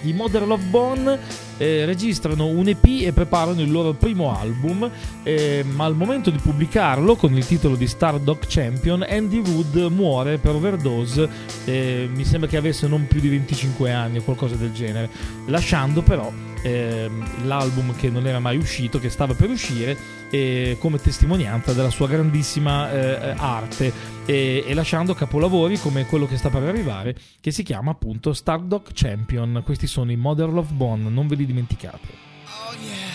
I 0.02 0.12
Mother 0.12 0.46
Love 0.46 0.64
Bone 0.66 1.18
eh, 1.58 1.84
registrano 1.84 2.46
un 2.46 2.68
EP 2.68 2.84
e 2.84 3.12
preparano 3.12 3.60
il 3.60 3.70
loro 3.70 3.92
primo 3.92 4.36
album, 4.36 4.90
eh, 5.22 5.64
ma 5.68 5.84
al 5.84 5.94
momento 5.94 6.30
di 6.30 6.38
pubblicarlo 6.38 7.16
con 7.16 7.36
il 7.36 7.46
titolo 7.46 7.76
di 7.76 7.86
Star 7.86 8.18
Dog 8.18 8.38
Champion, 8.46 9.04
Andy 9.08 9.40
Wood 9.40 9.74
muore 9.90 10.38
per 10.38 10.54
overdose, 10.54 11.28
eh, 11.64 12.08
mi 12.12 12.24
sembra 12.24 12.48
che 12.48 12.56
avesse 12.56 12.88
non 12.88 13.06
più 13.06 13.20
di 13.20 13.28
25 13.28 13.92
anni 13.92 14.18
o 14.18 14.22
qualcosa 14.22 14.54
del 14.54 14.72
genere, 14.72 15.10
lasciando 15.46 16.02
però 16.02 16.32
ehm, 16.62 17.46
l'album 17.46 17.94
che 17.96 18.08
non 18.08 18.26
era 18.26 18.40
mai 18.40 18.56
uscito, 18.56 18.98
che 18.98 19.10
stava 19.10 19.34
per 19.34 19.50
uscire, 19.50 19.96
eh, 20.30 20.76
come 20.78 20.98
testimonianza 20.98 21.72
della 21.72 21.90
sua 21.90 22.06
grandissima 22.06 22.90
eh, 22.90 23.34
arte 23.36 24.16
e, 24.28 24.62
e 24.66 24.74
lasciando 24.74 25.14
capolavori 25.14 25.78
come 25.78 26.04
quello 26.04 26.26
che 26.26 26.36
sta 26.36 26.50
per 26.50 26.62
arrivare, 26.62 27.16
che 27.40 27.50
si 27.50 27.62
chiama 27.62 27.92
appunto 27.92 28.34
Stardock 28.34 28.90
Champion. 28.92 29.62
Questi 29.64 29.86
sono 29.86 30.12
i 30.12 30.16
Mother 30.16 30.50
Love 30.50 30.74
Bone, 30.74 31.08
non 31.08 31.26
ve 31.26 31.34
li 31.34 31.46
dimenticate. 31.46 32.08
Oh 32.44 32.74
yes. 32.74 33.07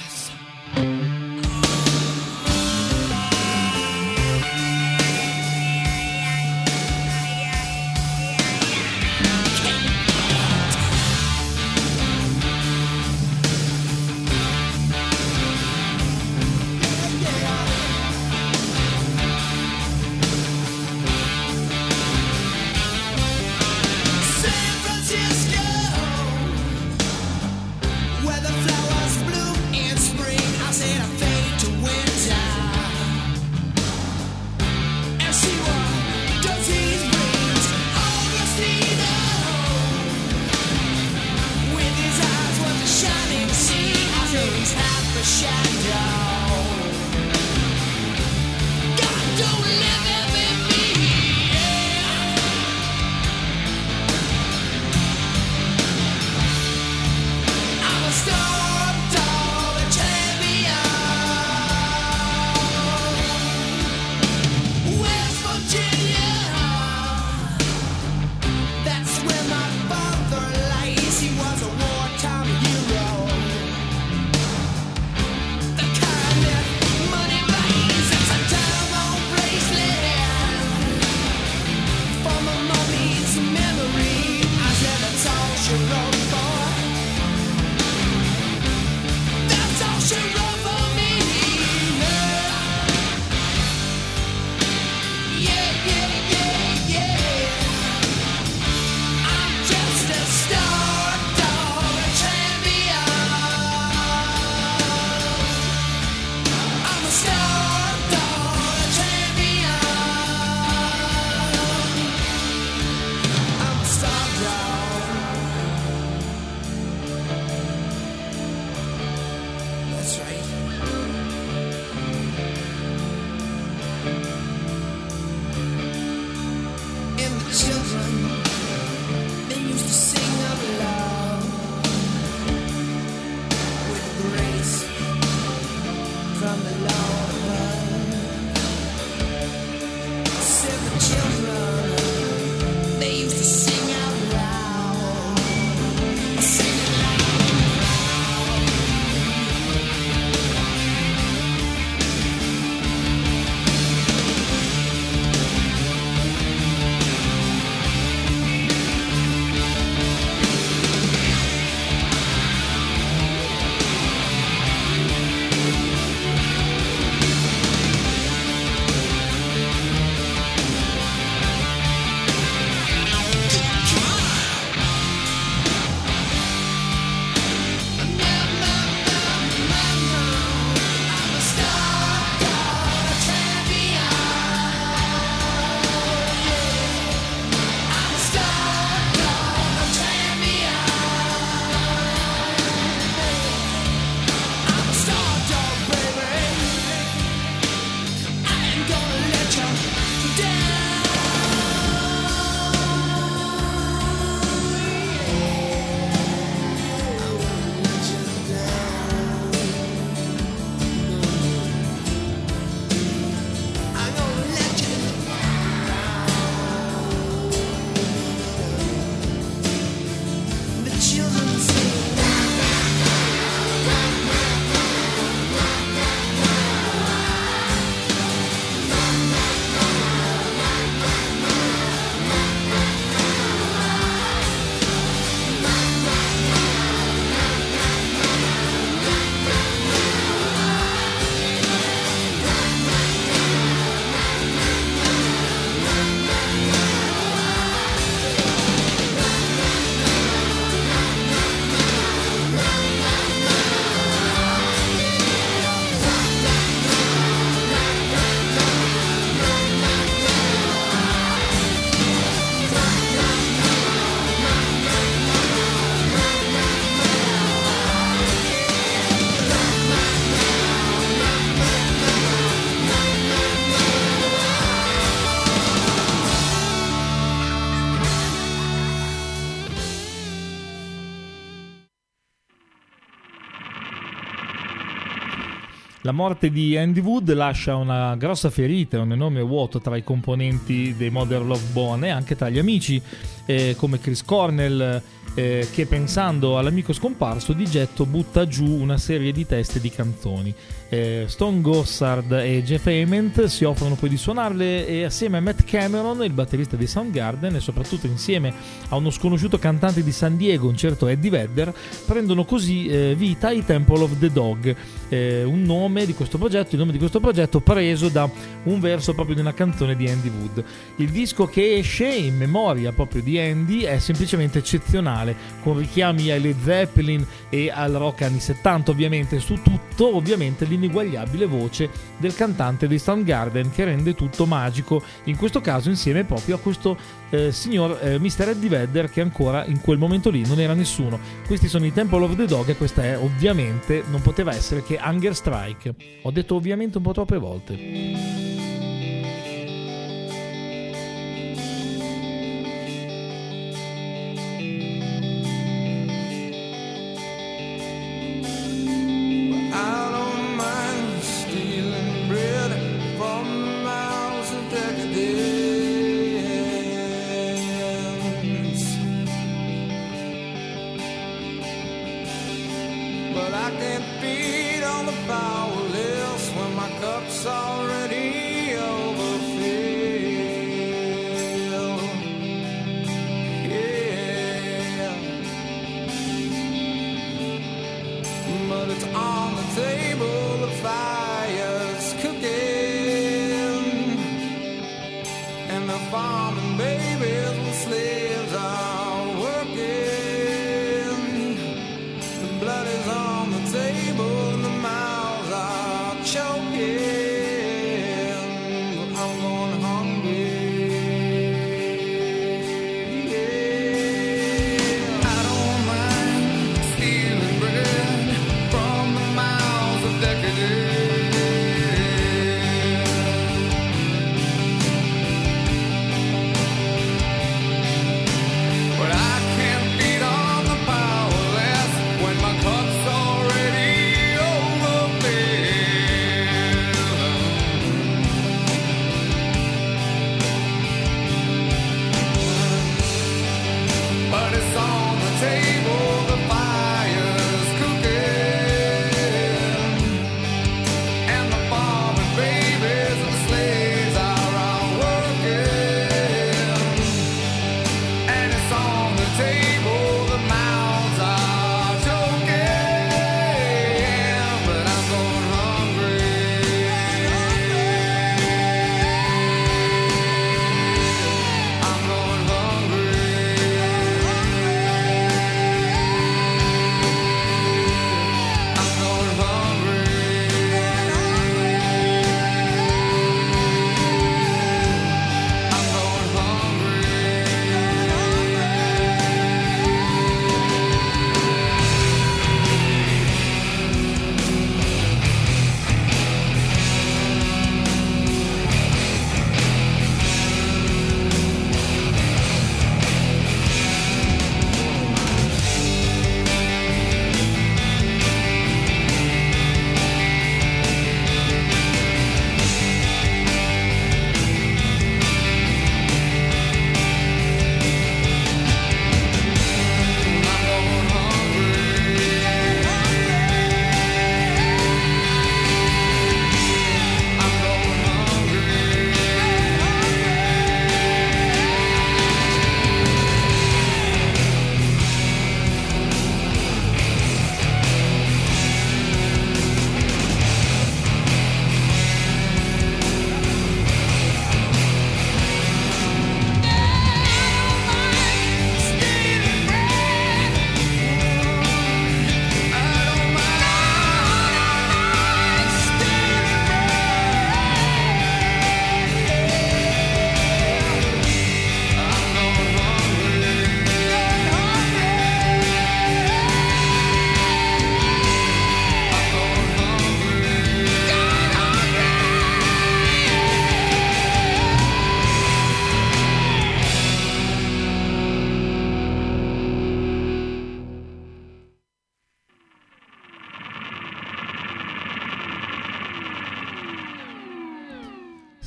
Morte 286.13 286.49
di 286.49 286.77
Andy 286.77 287.01
Wood 287.01 287.33
lascia 287.33 287.75
una 287.75 288.15
grossa 288.15 288.49
ferita 288.49 288.99
un 289.01 289.11
enorme 289.11 289.41
vuoto 289.41 289.79
tra 289.79 289.97
i 289.97 290.03
componenti 290.03 290.95
dei 290.95 291.09
Modern 291.09 291.47
Love 291.47 291.65
Bone 291.73 292.07
e 292.07 292.11
anche 292.11 292.35
tra 292.35 292.49
gli 292.49 292.59
amici 292.59 293.01
eh, 293.45 293.75
come 293.77 293.99
Chris 293.99 294.23
Cornell 294.23 295.01
eh, 295.35 295.67
che 295.71 295.85
pensando 295.85 296.57
all'amico 296.57 296.93
scomparso 296.93 297.53
di 297.53 297.65
getto 297.65 298.05
butta 298.05 298.47
giù 298.47 298.65
una 298.65 298.97
serie 298.97 299.31
di 299.31 299.45
teste 299.45 299.79
di 299.79 299.89
canzoni. 299.89 300.53
Eh, 300.89 301.25
Stone 301.27 301.61
Gossard 301.61 302.31
e 302.33 302.61
Jeff 302.63 302.85
Ament 302.85 303.45
si 303.45 303.63
offrono 303.63 303.95
poi 303.95 304.09
di 304.09 304.17
suonarle 304.17 304.85
e 304.85 305.03
assieme 305.05 305.37
a 305.37 305.41
Matt 305.41 305.63
Cameron, 305.63 306.23
il 306.23 306.33
batterista 306.33 306.75
di 306.75 306.85
Soundgarden 306.85 307.55
e 307.55 307.59
soprattutto 307.59 308.05
insieme 308.05 308.53
a 308.89 308.95
uno 308.95 309.09
sconosciuto 309.09 309.57
cantante 309.57 310.03
di 310.03 310.11
San 310.11 310.37
Diego, 310.37 310.67
un 310.67 310.77
certo 310.77 311.07
Eddie 311.07 311.31
Vedder, 311.31 311.73
prendono 312.05 312.45
così 312.45 312.85
eh, 312.87 313.15
vita 313.17 313.49
i 313.49 313.65
Temple 313.65 314.03
of 314.03 314.19
the 314.19 314.31
Dog, 314.31 314.75
eh, 315.09 315.43
un 315.43 315.63
nome 315.63 316.05
di 316.05 316.13
questo 316.13 316.37
progetto, 316.37 316.75
il 316.75 316.79
nome 316.79 316.91
di 316.91 316.99
questo 316.99 317.19
progetto 317.19 317.59
preso 317.59 318.09
da 318.09 318.29
un 318.65 318.79
verso 318.79 319.15
proprio 319.15 319.33
di 319.33 319.41
una 319.41 319.53
canzone 319.53 319.95
di 319.95 320.07
Andy 320.07 320.29
Wood. 320.29 320.63
Il 320.97 321.09
disco 321.09 321.45
che 321.47 321.77
esce 321.77 322.07
in 322.07 322.37
memoria 322.37 322.91
proprio 322.91 323.23
di 323.23 323.39
Andy 323.39 323.81
è 323.81 323.97
semplicemente 323.97 324.59
eccezionale, 324.59 325.22
con 325.61 325.77
richiami 325.77 326.29
ai 326.31 326.41
Led 326.41 326.61
Zeppelin 326.63 327.25
e 327.49 327.69
al 327.69 327.93
rock 327.93 328.23
anni 328.23 328.39
70 328.39 328.91
ovviamente, 328.91 329.39
su 329.39 329.61
tutto 329.61 330.15
ovviamente 330.15 330.65
l'ineguagliabile 330.65 331.45
voce 331.45 331.89
del 332.17 332.35
cantante 332.35 332.87
dei 332.87 332.99
Soundgarden 332.99 333.71
che 333.71 333.85
rende 333.85 334.15
tutto 334.15 334.45
magico, 334.45 335.01
in 335.25 335.37
questo 335.37 335.61
caso 335.61 335.89
insieme 335.89 336.23
proprio 336.23 336.55
a 336.55 336.59
questo 336.59 336.97
eh, 337.29 337.51
signor 337.51 337.99
eh, 338.01 338.19
Mr. 338.19 338.49
Eddie 338.49 338.69
Vedder 338.69 339.09
che 339.09 339.21
ancora 339.21 339.65
in 339.65 339.81
quel 339.81 339.97
momento 339.97 340.29
lì 340.29 340.45
non 340.45 340.59
era 340.59 340.73
nessuno. 340.73 341.19
Questi 341.45 341.67
sono 341.67 341.85
i 341.85 341.93
Temple 341.93 342.23
of 342.23 342.35
the 342.35 342.45
Dog 342.45 342.69
e 342.69 342.75
questa 342.75 343.03
è 343.03 343.17
ovviamente, 343.17 344.03
non 344.09 344.21
poteva 344.21 344.53
essere 344.53 344.83
che 344.83 344.99
Hunger 345.03 345.35
Strike. 345.35 345.95
Ho 346.23 346.31
detto 346.31 346.55
ovviamente 346.55 346.97
un 346.97 347.03
po' 347.03 347.13
troppe 347.13 347.37
volte. 347.37 348.42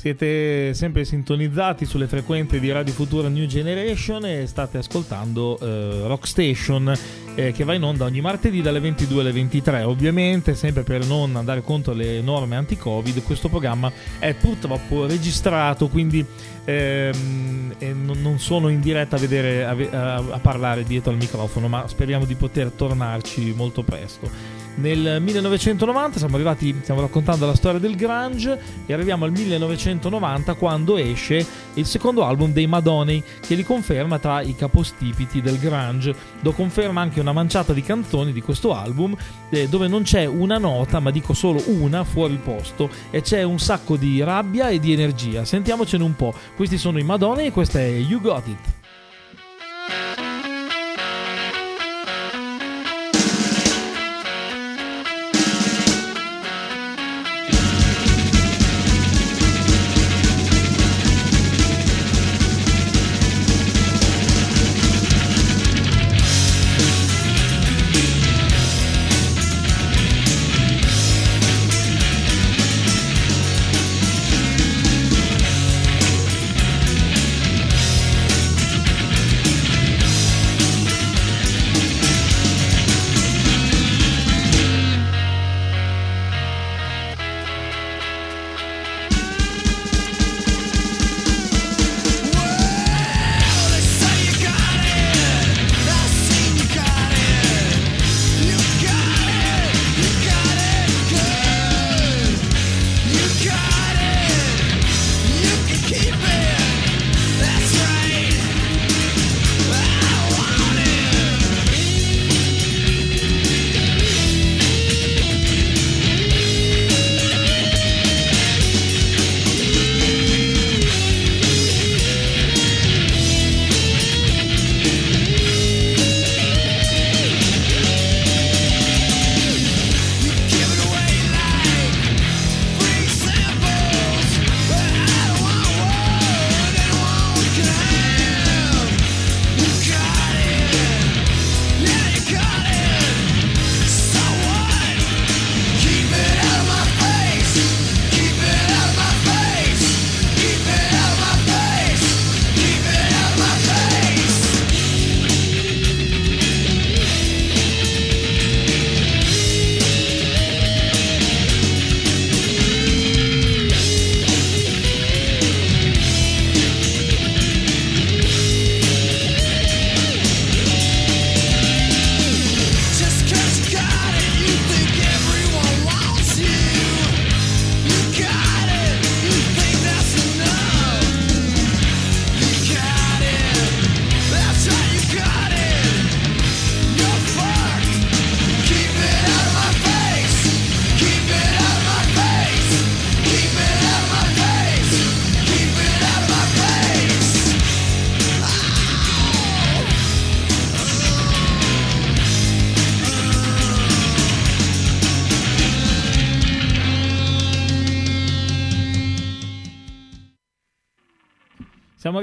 Siete 0.06 0.72
sempre 0.72 1.04
sintonizzati 1.04 1.84
sulle 1.84 2.06
frequenze 2.06 2.60
di 2.60 2.70
Radio 2.70 2.92
Futura 2.92 3.26
New 3.26 3.44
Generation 3.46 4.24
e 4.24 4.46
state 4.46 4.78
ascoltando 4.78 5.58
eh, 5.58 6.06
Rock 6.06 6.28
Station 6.28 6.96
eh, 7.34 7.50
che 7.50 7.64
va 7.64 7.74
in 7.74 7.82
onda 7.82 8.04
ogni 8.04 8.20
martedì 8.20 8.62
dalle 8.62 8.78
22 8.78 9.20
alle 9.20 9.32
23. 9.32 9.82
Ovviamente, 9.82 10.54
sempre 10.54 10.84
per 10.84 11.04
non 11.04 11.34
andare 11.34 11.60
contro 11.60 11.92
le 11.92 12.20
norme 12.20 12.54
anti-Covid, 12.54 13.20
questo 13.24 13.48
programma 13.48 13.90
è 14.20 14.32
purtroppo 14.34 15.06
registrato, 15.06 15.88
quindi 15.88 16.24
ehm, 16.64 17.74
non, 18.04 18.38
sono 18.38 18.68
in 18.68 18.80
diretta 18.80 19.16
a, 19.16 19.18
vedere, 19.18 19.64
a, 19.64 19.74
ve- 19.74 19.90
a- 19.90 20.14
a 20.18 20.38
parlare 20.38 20.84
dietro 20.84 21.10
al 21.10 21.16
microfono, 21.16 21.66
ma 21.66 21.88
speriamo 21.88 22.26
di 22.26 22.36
poter 22.36 22.70
tornarci 22.70 23.52
molto 23.56 23.82
presto. 23.82 24.30
Nel 24.76 25.22
1990 25.22 26.18
siamo 26.18 26.34
arrivati, 26.34 26.74
stiamo 26.82 27.00
raccontando 27.00 27.46
la 27.46 27.54
storia 27.54 27.80
del 27.80 27.96
grunge 27.96 28.60
e 28.84 28.92
arriviamo 28.92 29.24
al 29.24 29.30
1990 29.30 30.52
quando 30.54 30.98
esce 30.98 31.44
il 31.74 31.86
secondo 31.86 32.24
album 32.24 32.52
dei 32.52 32.66
Madonnai 32.66 33.22
che 33.40 33.54
li 33.54 33.64
conferma 33.64 34.18
tra 34.18 34.42
i 34.42 34.54
capostipiti 34.54 35.40
del 35.40 35.58
grunge. 35.58 36.14
Lo 36.40 36.52
conferma 36.52 37.00
anche 37.00 37.20
una 37.20 37.32
manciata 37.32 37.72
di 37.72 37.80
canzoni 37.80 38.32
di 38.32 38.42
questo 38.42 38.74
album 38.74 39.16
eh, 39.48 39.66
dove 39.66 39.88
non 39.88 40.02
c'è 40.02 40.26
una 40.26 40.58
nota, 40.58 41.00
ma 41.00 41.10
dico 41.10 41.32
solo 41.32 41.62
una 41.68 42.04
fuori 42.04 42.36
posto 42.36 42.90
e 43.10 43.22
c'è 43.22 43.42
un 43.42 43.58
sacco 43.58 43.96
di 43.96 44.22
rabbia 44.22 44.68
e 44.68 44.78
di 44.78 44.92
energia. 44.92 45.46
Sentiamocene 45.46 46.04
un 46.04 46.14
po'. 46.14 46.34
Questi 46.54 46.76
sono 46.76 46.98
i 46.98 47.02
Madonnai 47.02 47.46
e 47.46 47.50
questa 47.50 47.78
è 47.78 47.88
You 47.88 48.20
Got 48.20 48.46
It. 48.46 48.85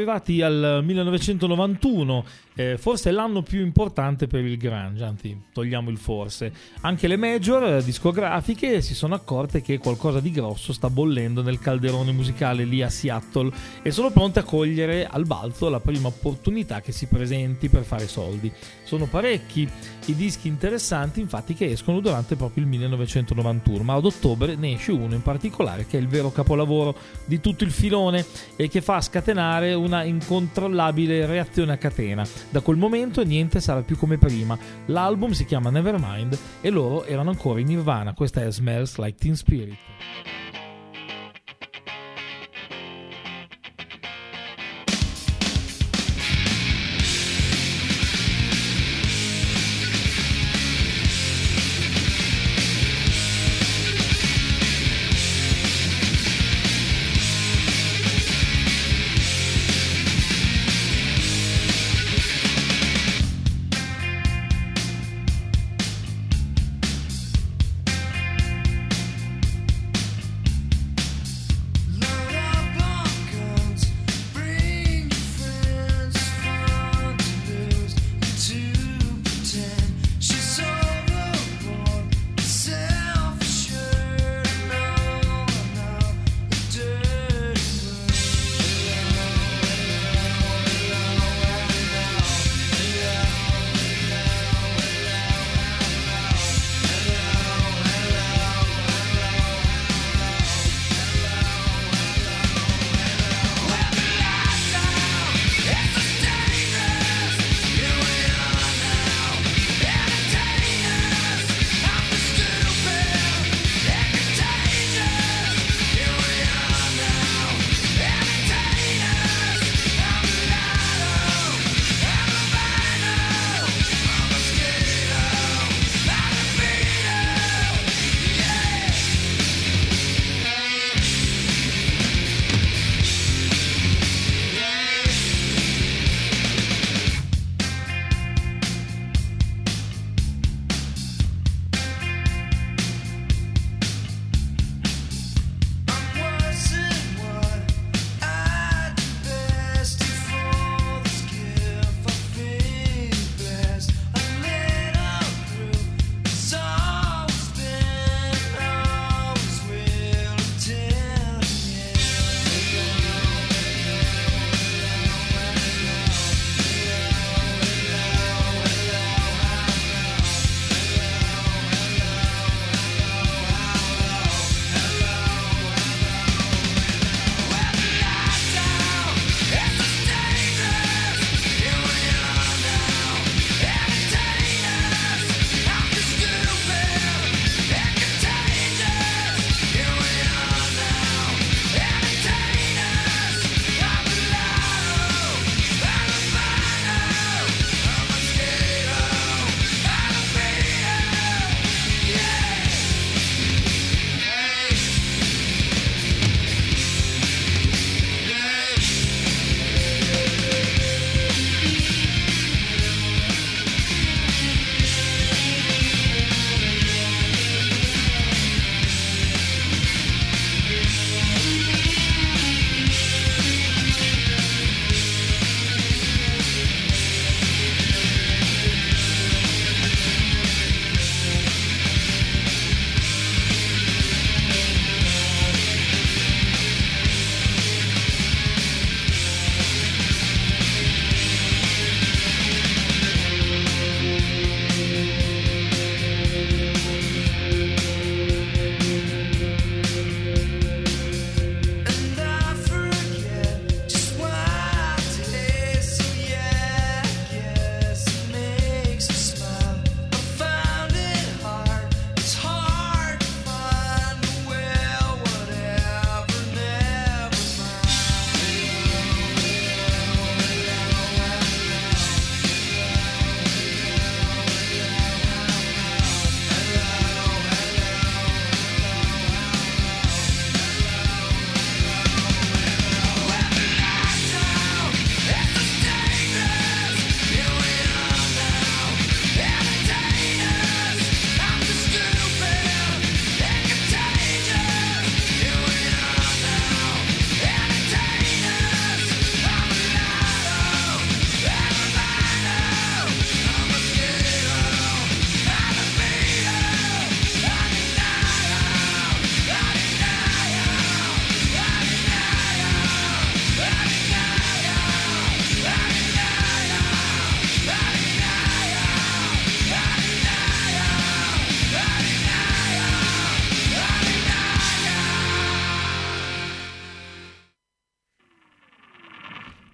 Arrivati 0.03 0.41
al 0.41 0.81
1991, 0.83 2.25
eh, 2.55 2.77
forse 2.77 3.11
l'anno 3.11 3.41
più 3.41 3.61
importante 3.61 4.27
per 4.27 4.41
il 4.41 4.57
grunge, 4.57 5.03
anzi 5.03 5.41
togliamo 5.51 5.89
il 5.89 5.97
forse. 5.97 6.51
Anche 6.81 7.07
le 7.07 7.15
major 7.15 7.63
eh, 7.63 7.83
discografiche 7.83 8.81
si 8.81 8.93
sono 8.93 9.15
accorte 9.15 9.61
che 9.61 9.77
qualcosa 9.77 10.19
di 10.19 10.31
grosso 10.31 10.73
sta 10.73 10.89
bollendo 10.89 11.41
nel 11.41 11.59
calderone 11.59 12.11
musicale 12.11 12.65
lì 12.65 12.81
a 12.81 12.89
Seattle 12.89 13.51
e 13.81 13.91
sono 13.91 14.11
pronte 14.11 14.39
a 14.39 14.43
cogliere 14.43 15.07
al 15.07 15.25
balzo 15.25 15.69
la 15.69 15.79
prima 15.79 16.09
opportunità 16.09 16.81
che 16.81 16.91
si 16.91 17.07
presenti 17.07 17.69
per 17.69 17.83
fare 17.83 18.07
soldi. 18.07 18.51
Sono 18.83 19.05
parecchi 19.05 19.67
i 20.07 20.15
dischi 20.15 20.47
interessanti 20.47 21.21
infatti 21.21 21.53
che 21.53 21.71
escono 21.71 22.01
durante 22.01 22.35
proprio 22.35 22.63
il 22.63 22.69
1991, 22.69 23.83
ma 23.83 23.93
ad 23.93 24.05
ottobre 24.05 24.55
ne 24.55 24.73
esce 24.73 24.91
uno 24.91 25.15
in 25.15 25.21
particolare 25.21 25.85
che 25.85 25.97
è 25.97 26.01
il 26.01 26.07
vero 26.07 26.31
capolavoro 26.31 26.95
di 27.25 27.39
tutto 27.39 27.63
il 27.63 27.71
filone 27.71 28.25
e 28.55 28.67
che 28.67 28.81
fa 28.81 28.99
scatenare 28.99 29.73
una 29.73 29.92
incontrollabile 30.01 31.27
reazione 31.27 31.73
a 31.73 31.77
catena. 31.77 32.25
Da 32.49 32.61
quel 32.61 32.77
momento 32.77 33.23
niente 33.23 33.61
sarà 33.61 33.81
più 33.81 33.95
come 33.97 34.17
prima. 34.17 34.57
L'album 34.87 35.31
si 35.31 35.45
chiama 35.45 35.69
Nevermind 35.69 36.35
e 36.61 36.69
loro 36.71 37.05
erano 37.05 37.29
ancora 37.29 37.59
in 37.59 37.67
Nirvana. 37.67 38.15
Questa 38.15 38.41
è 38.41 38.51
Smells 38.51 38.97
Like 38.97 39.17
Teen 39.19 39.35
Spirit. 39.35 39.77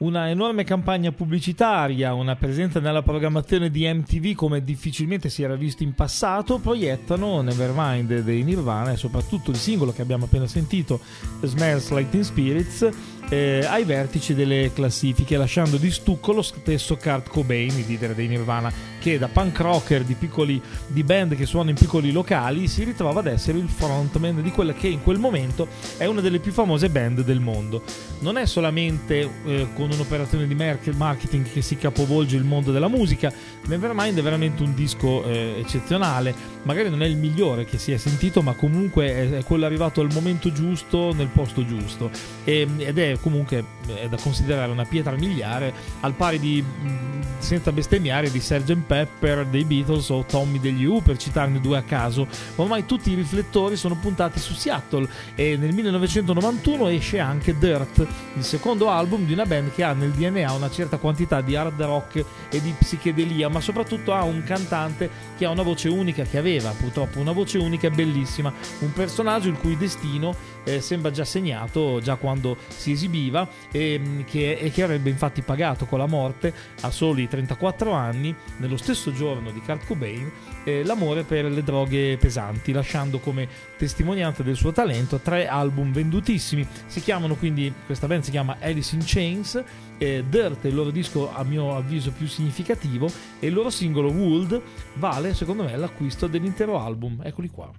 Una 0.10 0.30
enorme 0.30 0.64
campagna 0.64 1.12
pubblicitaria, 1.12 2.16
una 2.16 2.36
presenza 2.36 2.80
nella 2.80 3.04
programmazione 3.04 3.70
di 3.70 3.88
MTV 3.88 4.34
come 4.34 4.64
difficilmente 4.64 5.30
si 5.30 5.44
era 5.44 5.56
visto 5.56 5.84
in 5.84 5.94
passato, 5.94 6.58
proiettano 6.58 7.42
Nevermind 7.42 8.22
dei 8.22 8.44
Nirvana 8.44 8.92
e 8.92 8.98
soprattutto 8.98 9.52
il 9.52 9.58
singolo 9.58 9.94
che 9.94 10.02
abbiamo 10.02 10.26
appena 10.26 10.48
sentito, 10.48 11.00
Smells 11.42 11.88
Teen 12.10 12.24
Spirits, 12.24 12.90
eh, 13.30 13.66
ai 13.66 13.84
vertici 13.84 14.34
delle 14.34 14.72
classifiche, 14.74 15.38
lasciando 15.38 15.78
di 15.78 15.92
stucco 15.92 16.34
lo 16.34 16.42
stesso 16.42 16.98
Kurt 16.98 17.30
Cobain, 17.30 17.78
il 17.78 17.86
leader 17.88 18.16
dei 18.16 18.28
Nirvana, 18.28 18.72
che 19.00 19.18
da 19.18 19.28
punk 19.28 19.60
rocker 19.60 20.04
di, 20.04 20.16
piccoli, 20.16 20.62
di 20.88 21.04
band 21.04 21.36
che 21.36 21.46
suonano 21.46 21.72
in 21.72 21.76
piccoli 21.78 22.12
locali 22.12 22.68
si 22.68 22.84
ritrova 22.84 23.20
ad 23.20 23.28
essere 23.28 23.58
il 23.58 23.70
frontman 23.70 24.42
di 24.42 24.52
quella 24.52 24.74
che 24.74 24.88
in 24.88 25.02
quel 25.02 25.20
momento 25.20 25.68
è 25.98 26.06
una 26.06 26.22
delle 26.22 26.40
più 26.40 26.52
famose 26.52 26.90
band 26.90 27.24
del 27.24 27.40
mondo. 27.40 27.84
Non 28.20 28.38
è 28.38 28.46
solamente 28.46 29.30
eh, 29.46 29.68
con 29.76 29.90
un'operazione 29.92 30.48
di 30.48 30.56
marketing 30.56 31.50
che 31.52 31.62
si 31.62 31.78
capovolge 31.78 32.36
il 32.36 32.44
mondo 32.44 32.72
della 32.72 32.88
musica, 32.88 33.32
Nevermind 33.68 34.18
è 34.18 34.22
veramente 34.22 34.64
un 34.64 34.74
disco 34.74 35.24
eh, 35.26 35.56
eccezionale, 35.60 36.34
magari 36.64 36.90
non 36.90 37.04
è 37.04 37.06
il 37.06 37.18
migliore 37.18 37.66
che 37.66 37.78
si 37.78 37.92
è 37.92 37.98
sentito, 37.98 38.42
ma 38.42 38.54
comunque 38.54 39.38
è, 39.38 39.44
quello 39.44 39.66
arrivato 39.66 40.02
al 40.02 40.12
momento 40.12 40.52
giusto, 40.52 41.14
nel 41.14 41.28
posto 41.28 41.64
giusto, 41.66 42.10
e, 42.44 42.68
ed 42.78 42.98
è 42.98 43.18
comunque 43.22 43.64
è 43.88 44.08
da 44.08 44.18
considerare 44.18 44.72
una 44.72 44.86
pietra 44.86 45.16
miliare 45.16 45.74
al 46.02 46.14
pari 46.14 46.40
di, 46.40 46.62
mh, 46.62 47.20
senza 47.40 47.72
bestemmiare, 47.72 48.32
di 48.32 48.40
Sgt. 48.40 48.78
Pepper 48.86 49.46
dei 49.46 49.64
Beatles 49.64 50.10
o 50.10 50.24
Tommy 50.26 50.60
degli 50.60 50.86
U, 50.86 51.02
per 51.02 51.18
citarne 51.18 51.60
due 51.60 51.78
a 51.78 51.84
caso. 51.84 52.28
Ormai 52.56 52.86
tutti 52.86 53.12
i 53.12 53.16
riflettori 53.16 53.76
sono 53.76 53.96
puntati 53.96 54.40
su 54.40 54.54
Seattle 54.54 55.08
e 55.36 55.58
nel 55.58 55.74
1991 55.74 56.88
esce 56.90 57.20
anche 57.20 57.58
Dirt, 57.58 58.06
il 58.36 58.44
secondo 58.44 58.90
album 58.90 59.26
di 59.26 59.34
una 59.34 59.46
band 59.46 59.72
che 59.74 59.84
ha 59.84 59.94
nel 59.94 60.12
DNA 60.12 60.52
una 60.52 60.70
certa 60.70 60.98
quantità 60.98 61.42
di 61.42 61.56
hard 61.56 61.82
rock 61.82 62.24
e 62.50 62.62
di 62.62 62.74
psichedelia, 62.78 63.50
ma 63.50 63.62
soprattutto 63.62 64.14
ha 64.14 64.24
un 64.24 64.44
cantante 64.44 65.10
che 65.38 65.46
ha 65.46 65.50
una 65.50 65.64
voce 65.64 65.90
unica, 65.90 66.24
che 66.24 66.38
aveva 66.38 66.72
purtroppo 66.72 67.20
una 67.20 67.32
voce 67.32 67.58
unica 67.58 67.88
e 67.88 67.92
bellissima, 67.92 68.54
un 68.80 68.94
personaggio 68.94 69.50
il 69.50 69.58
cui 69.58 69.78
destino 69.78 70.36
eh, 70.70 70.82
sembra 70.82 71.12
già 71.12 71.26
segnato 71.26 72.00
già 72.02 72.16
quando 72.16 72.58
si 72.68 72.92
esibiva 72.92 73.48
e 73.72 74.00
mh, 74.00 74.26
che, 74.26 74.54
e 74.54 74.72
che 74.72 74.84
avrebbe 74.84 75.10
infatti 75.10 75.42
pagato 75.42 75.86
con 75.86 76.00
la 76.00 76.06
morte 76.06 76.54
a 76.82 76.92
soli 76.92 77.28
34 77.28 77.92
anni, 77.92 78.34
nello 78.58 78.78
stesso 78.78 79.12
giorno 79.12 79.52
di 79.52 79.62
Kurt 79.62 79.86
Cobain, 79.86 80.32
eh, 80.64 80.84
l'amore 80.84 81.24
per 81.24 81.46
le 81.46 81.64
droghe 81.64 82.18
pesanti, 82.18 82.72
lasciando 82.72 83.20
come 83.20 83.48
testimonianza 83.78 84.44
del 84.44 84.56
suo 84.56 84.72
talento 84.72 85.18
tre 85.20 85.48
album 85.48 85.92
vendutissimi. 85.92 86.68
Si 86.86 87.02
chiamano 87.02 87.36
quindi, 87.36 87.74
questa 87.86 88.08
band 88.08 88.24
si 88.24 88.32
chiama 88.32 88.58
Alice 88.60 88.96
in 88.96 89.02
Chains, 89.04 89.64
eh, 89.98 90.24
Dirt 90.28 90.64
è 90.64 90.68
il 90.68 90.76
loro 90.76 90.92
disco 90.92 91.34
a 91.34 91.44
mio 91.44 91.76
avviso 91.76 92.12
più 92.12 92.28
significativo 92.28 93.12
e 93.40 93.48
il 93.48 93.54
loro 93.54 93.70
singolo 93.70 94.10
Would 94.10 94.62
vale 94.96 95.34
secondo 95.34 95.64
me 95.64 95.76
l'acquisto 95.76 96.28
dell'intero 96.28 96.80
album. 96.80 97.22
Eccoli 97.24 97.50
qua. 97.50 97.70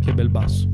Che 0.00 0.14
bel 0.14 0.28
basso. 0.28 0.68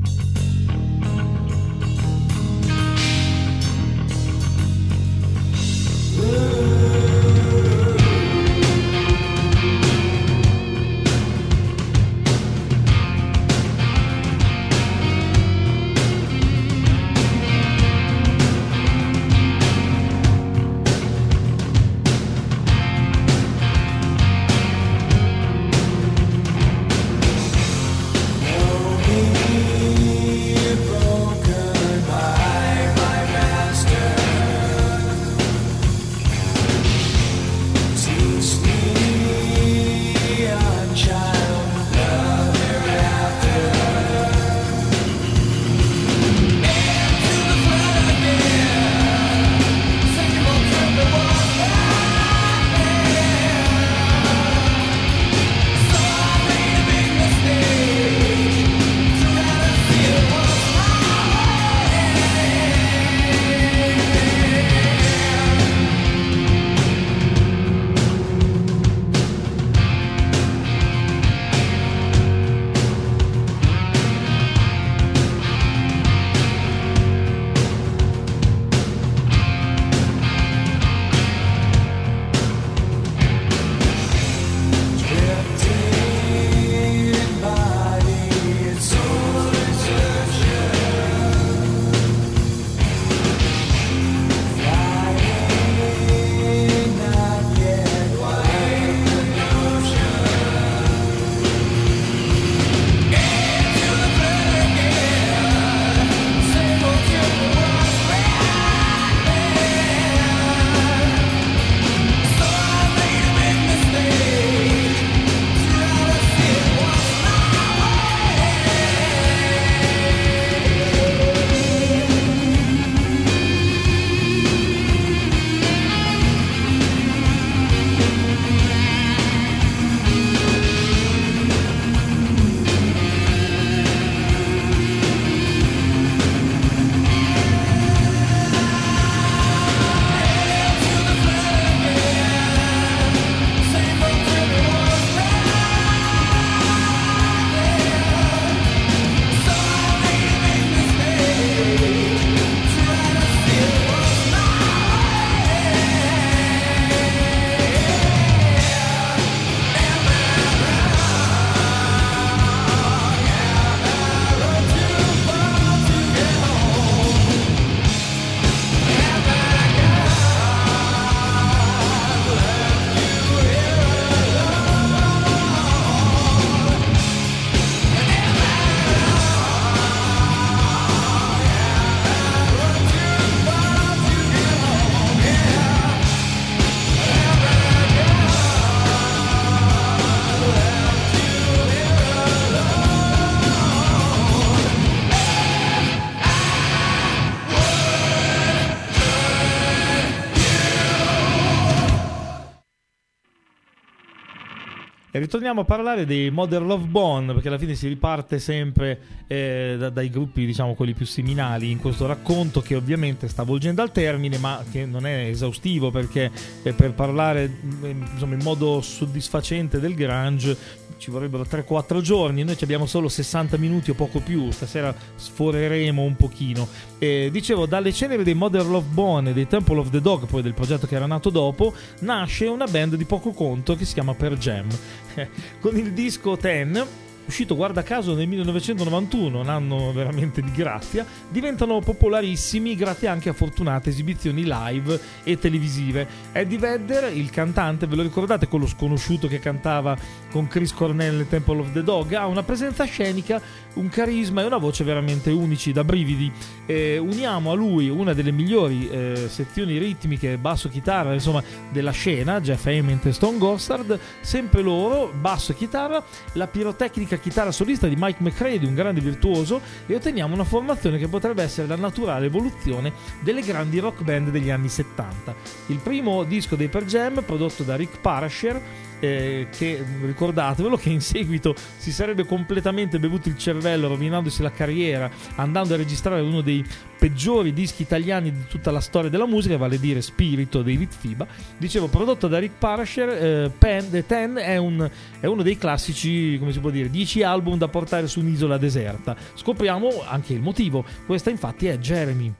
Ritorniamo 205.27 205.61
a 205.61 205.65
parlare 205.65 206.05
dei 206.05 206.31
Modern 206.31 206.65
Love 206.65 206.85
Bone, 206.85 207.33
perché 207.33 207.49
alla 207.49 207.57
fine 207.57 207.75
si 207.75 207.89
riparte 207.89 208.39
sempre 208.39 208.97
eh, 209.27 209.75
da- 209.77 209.89
dai 209.89 210.09
gruppi, 210.09 210.45
diciamo, 210.45 210.73
quelli 210.73 210.93
più 210.93 211.05
seminali 211.05 211.69
in 211.69 211.79
questo 211.79 212.05
racconto, 212.05 212.61
che 212.61 212.75
ovviamente 212.75 213.27
sta 213.27 213.43
volgendo 213.43 213.81
al 213.81 213.91
termine, 213.91 214.37
ma 214.37 214.63
che 214.71 214.85
non 214.85 215.05
è 215.05 215.27
esaustivo, 215.27 215.91
perché 215.91 216.31
eh, 216.63 216.71
per 216.71 216.93
parlare 216.93 217.49
mm, 217.49 218.03
insomma, 218.13 218.35
in 218.35 218.41
modo 218.41 218.79
soddisfacente 218.79 219.81
del 219.81 219.95
grunge 219.95 220.55
ci 220.97 221.11
vorrebbero 221.11 221.43
3-4 221.43 222.01
giorni, 222.01 222.43
noi 222.43 222.57
abbiamo 222.61 222.85
solo 222.85 223.07
60 223.07 223.57
minuti 223.57 223.91
o 223.91 223.93
poco 223.93 224.19
più, 224.19 224.51
stasera 224.51 224.93
sforeremo 225.15 226.01
un 226.01 226.15
pochino. 226.15 226.67
Eh, 226.97 227.29
dicevo, 227.31 227.65
dalle 227.65 227.93
ceneri 227.93 228.23
dei 228.23 228.33
Modern 228.33 228.69
Love 228.69 228.87
Bone 228.89 229.29
e 229.29 229.33
dei 229.33 229.47
Temple 229.47 229.79
of 229.79 229.89
the 229.89 230.01
Dog, 230.01 230.25
poi 230.25 230.41
del 230.41 230.53
progetto 230.53 230.87
che 230.87 230.95
era 230.95 231.05
nato 231.05 231.29
dopo, 231.29 231.73
nasce 231.99 232.47
una 232.47 232.65
band 232.65 232.95
di 232.95 233.05
poco 233.05 233.31
conto 233.31 233.75
che 233.75 233.85
si 233.85 233.93
chiama 233.93 234.13
Per 234.13 234.37
Jam. 234.37 234.67
Con 235.59 235.77
il 235.77 235.93
disco 235.93 236.37
Ten 236.37 237.05
uscito 237.27 237.55
guarda 237.55 237.83
caso 237.83 238.15
nel 238.15 238.27
1991, 238.27 239.41
un 239.41 239.49
anno 239.49 239.91
veramente 239.91 240.41
di 240.41 240.51
grazia, 240.51 241.05
diventano 241.29 241.79
popolarissimi 241.79 242.75
grazie 242.75 243.07
anche 243.07 243.29
a 243.29 243.33
fortunate 243.33 243.89
esibizioni 243.89 244.43
live 244.45 244.99
e 245.23 245.37
televisive. 245.37 246.07
Eddie 246.31 246.57
Vedder, 246.57 247.15
il 247.15 247.29
cantante, 247.29 247.85
ve 247.85 247.97
lo 247.97 248.01
ricordate 248.01 248.47
quello 248.47 248.65
sconosciuto 248.65 249.27
che 249.27 249.39
cantava 249.39 249.97
con 250.31 250.47
Chris 250.47 250.73
Cornell 250.73 251.17
nel 251.17 251.27
Temple 251.27 251.59
of 251.59 251.71
the 251.73 251.83
Dog, 251.83 252.13
ha 252.13 252.27
una 252.27 252.43
presenza 252.43 252.85
scenica, 252.85 253.41
un 253.77 253.89
carisma 253.89 254.41
e 254.41 254.45
una 254.45 254.57
voce 254.57 254.83
veramente 254.83 255.29
unici 255.31 255.71
da 255.71 255.83
brividi. 255.83 256.31
Eh, 256.65 256.97
uniamo 256.97 257.51
a 257.51 257.53
lui 257.53 257.89
una 257.89 258.13
delle 258.13 258.31
migliori 258.31 258.89
eh, 258.89 259.27
sezioni 259.29 259.77
ritmiche, 259.77 260.37
basso 260.37 260.67
chitarra, 260.69 261.13
insomma, 261.13 261.43
della 261.71 261.91
scena, 261.91 262.41
Jeff 262.41 262.65
Ament 262.65 263.05
e 263.05 263.13
Stone 263.13 263.37
Gossard, 263.37 263.99
sempre 264.21 264.61
loro, 264.61 265.13
basso 265.17 265.51
e 265.51 265.55
chitarra, 265.55 266.03
la 266.33 266.47
pirotecnica 266.47 267.17
chitarra 267.17 267.51
solista 267.51 267.87
di 267.87 267.95
Mike 267.97 268.21
McCready, 268.21 268.65
un 268.65 268.75
grande 268.75 269.01
virtuoso, 269.01 269.61
e 269.85 269.95
otteniamo 269.95 270.33
una 270.33 270.43
formazione 270.43 270.97
che 270.97 271.07
potrebbe 271.07 271.43
essere 271.43 271.67
la 271.67 271.75
naturale 271.75 272.25
evoluzione 272.25 272.91
delle 273.21 273.41
grandi 273.41 273.79
rock 273.79 274.03
band 274.03 274.29
degli 274.29 274.49
anni 274.49 274.69
70. 274.69 275.35
Il 275.67 275.77
primo 275.77 276.23
disco 276.23 276.55
dei 276.55 276.67
Per 276.67 276.85
Jam, 276.85 277.23
prodotto 277.23 277.63
da 277.63 277.75
Rick 277.75 277.99
Parasher, 277.99 278.61
eh, 278.99 279.47
che 279.55 279.83
ricordatevelo 280.05 280.77
che 280.77 280.89
in 280.89 281.01
seguito 281.01 281.55
si 281.77 281.91
sarebbe 281.91 282.25
completamente 282.25 282.99
bevuto 282.99 283.29
il 283.29 283.37
cervello 283.37 283.87
rovinandosi 283.87 284.41
la 284.41 284.51
carriera 284.51 285.09
andando 285.35 285.73
a 285.73 285.77
registrare 285.77 286.21
uno 286.21 286.41
dei 286.41 286.65
peggiori 286.97 287.53
dischi 287.53 287.83
italiani 287.83 288.31
di 288.31 288.45
tutta 288.47 288.71
la 288.71 288.79
storia 288.79 289.09
della 289.09 289.27
musica 289.27 289.55
vale 289.57 289.75
a 289.75 289.79
dire 289.79 290.01
Spirito 290.01 290.63
dei 290.63 290.77
Litfiba 290.77 291.27
dicevo 291.57 291.87
prodotto 291.87 292.27
da 292.27 292.39
Rick 292.39 292.57
Parasher 292.57 293.09
eh, 293.09 293.51
Pen, 293.55 293.89
The 293.89 294.05
Ten 294.05 294.35
è, 294.35 294.57
un- 294.57 294.89
è 295.19 295.25
uno 295.27 295.43
dei 295.43 295.57
classici 295.57 296.37
come 296.39 296.51
si 296.51 296.59
può 296.59 296.69
dire 296.69 296.89
10 296.89 297.23
album 297.23 297.57
da 297.57 297.67
portare 297.67 298.07
su 298.07 298.19
un'isola 298.19 298.57
deserta. 298.57 299.15
Scopriamo 299.35 300.03
anche 300.07 300.33
il 300.33 300.41
motivo. 300.41 300.83
Questa 301.05 301.29
infatti 301.29 301.67
è 301.67 301.77
Jeremy 301.77 302.33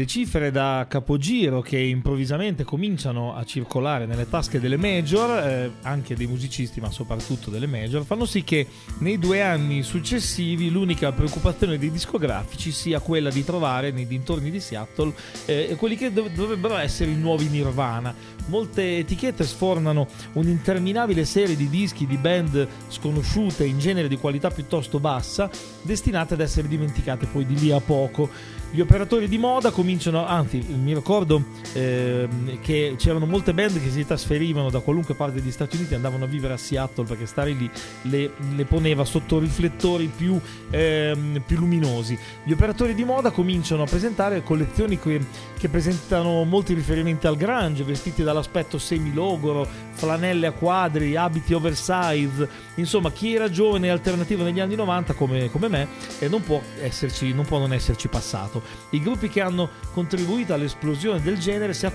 le 0.00 0.06
cifre 0.06 0.50
da 0.50 0.86
capogiro 0.88 1.60
che 1.60 1.78
improvvisamente 1.78 2.64
cominciano 2.64 3.34
a 3.34 3.44
circolare 3.44 4.06
nelle 4.06 4.26
tasche 4.26 4.58
delle 4.58 4.78
major, 4.78 5.46
eh, 5.46 5.70
anche 5.82 6.16
dei 6.16 6.26
musicisti 6.26 6.80
ma 6.80 6.90
soprattutto 6.90 7.50
delle 7.50 7.66
major, 7.66 8.06
fanno 8.06 8.24
sì 8.24 8.42
che 8.42 8.66
nei 9.00 9.18
due 9.18 9.42
anni 9.42 9.82
successivi 9.82 10.70
l'unica 10.70 11.12
preoccupazione 11.12 11.76
dei 11.76 11.90
discografici 11.90 12.72
sia 12.72 13.00
quella 13.00 13.28
di 13.28 13.44
trovare 13.44 13.90
nei 13.90 14.06
dintorni 14.06 14.50
di 14.50 14.58
Seattle 14.58 15.12
eh, 15.44 15.76
quelli 15.78 15.96
che 15.96 16.10
dov- 16.10 16.32
dovrebbero 16.32 16.78
essere 16.78 17.10
i 17.10 17.16
nuovi 17.16 17.48
Nirvana. 17.48 18.14
Molte 18.46 18.98
etichette 18.98 19.44
sfornano 19.44 20.08
un'interminabile 20.32 21.26
serie 21.26 21.56
di 21.56 21.68
dischi 21.68 22.06
di 22.06 22.16
band 22.16 22.66
sconosciute 22.88 23.66
in 23.66 23.78
genere 23.78 24.08
di 24.08 24.16
qualità 24.16 24.50
piuttosto 24.50 24.98
bassa, 24.98 25.50
destinate 25.82 26.34
ad 26.34 26.40
essere 26.40 26.68
dimenticate 26.68 27.26
poi 27.26 27.44
di 27.44 27.54
lì 27.58 27.70
a 27.70 27.80
poco. 27.80 28.58
Gli 28.72 28.80
operatori 28.80 29.26
di 29.26 29.36
moda 29.36 29.72
cominciano, 29.72 30.24
anzi 30.24 30.58
mi 30.58 30.94
ricordo 30.94 31.42
ehm, 31.72 32.60
che 32.60 32.94
c'erano 32.96 33.26
molte 33.26 33.52
band 33.52 33.82
che 33.82 33.90
si 33.90 34.06
trasferivano 34.06 34.70
da 34.70 34.78
qualunque 34.78 35.14
parte 35.14 35.40
degli 35.40 35.50
Stati 35.50 35.74
Uniti 35.74 35.92
e 35.92 35.96
andavano 35.96 36.22
a 36.22 36.28
vivere 36.28 36.52
a 36.54 36.56
Seattle 36.56 37.04
perché 37.04 37.26
stare 37.26 37.50
lì 37.50 37.68
le, 38.02 38.30
le 38.54 38.64
poneva 38.66 39.04
sotto 39.04 39.40
riflettori 39.40 40.06
più, 40.06 40.40
ehm, 40.70 41.42
più 41.44 41.58
luminosi. 41.58 42.16
Gli 42.44 42.52
operatori 42.52 42.94
di 42.94 43.02
moda 43.02 43.32
cominciano 43.32 43.82
a 43.82 43.86
presentare 43.86 44.44
collezioni 44.44 45.00
che, 45.00 45.20
che 45.58 45.68
presentano 45.68 46.44
molti 46.44 46.72
riferimenti 46.72 47.26
al 47.26 47.36
grunge, 47.36 47.82
vestiti 47.82 48.22
dall'aspetto 48.22 48.78
semilogoro, 48.78 49.66
flanelle 49.94 50.46
a 50.46 50.52
quadri, 50.52 51.16
abiti 51.16 51.54
oversize, 51.54 52.48
insomma 52.76 53.10
chi 53.10 53.34
era 53.34 53.50
giovane 53.50 53.88
e 53.88 53.90
alternativo 53.90 54.44
negli 54.44 54.60
anni 54.60 54.76
90 54.76 55.12
come, 55.14 55.50
come 55.50 55.68
me 55.68 55.88
eh, 56.20 56.28
non, 56.28 56.42
può 56.42 56.62
esserci, 56.80 57.34
non 57.34 57.44
può 57.44 57.58
non 57.58 57.72
esserci 57.72 58.06
passato. 58.06 58.59
I 58.90 59.00
gruppi 59.00 59.28
che 59.28 59.40
hanno 59.40 59.68
contribuito 59.92 60.52
all'esplosione 60.54 61.20
del 61.20 61.38
genere 61.38 61.74
si 61.74 61.88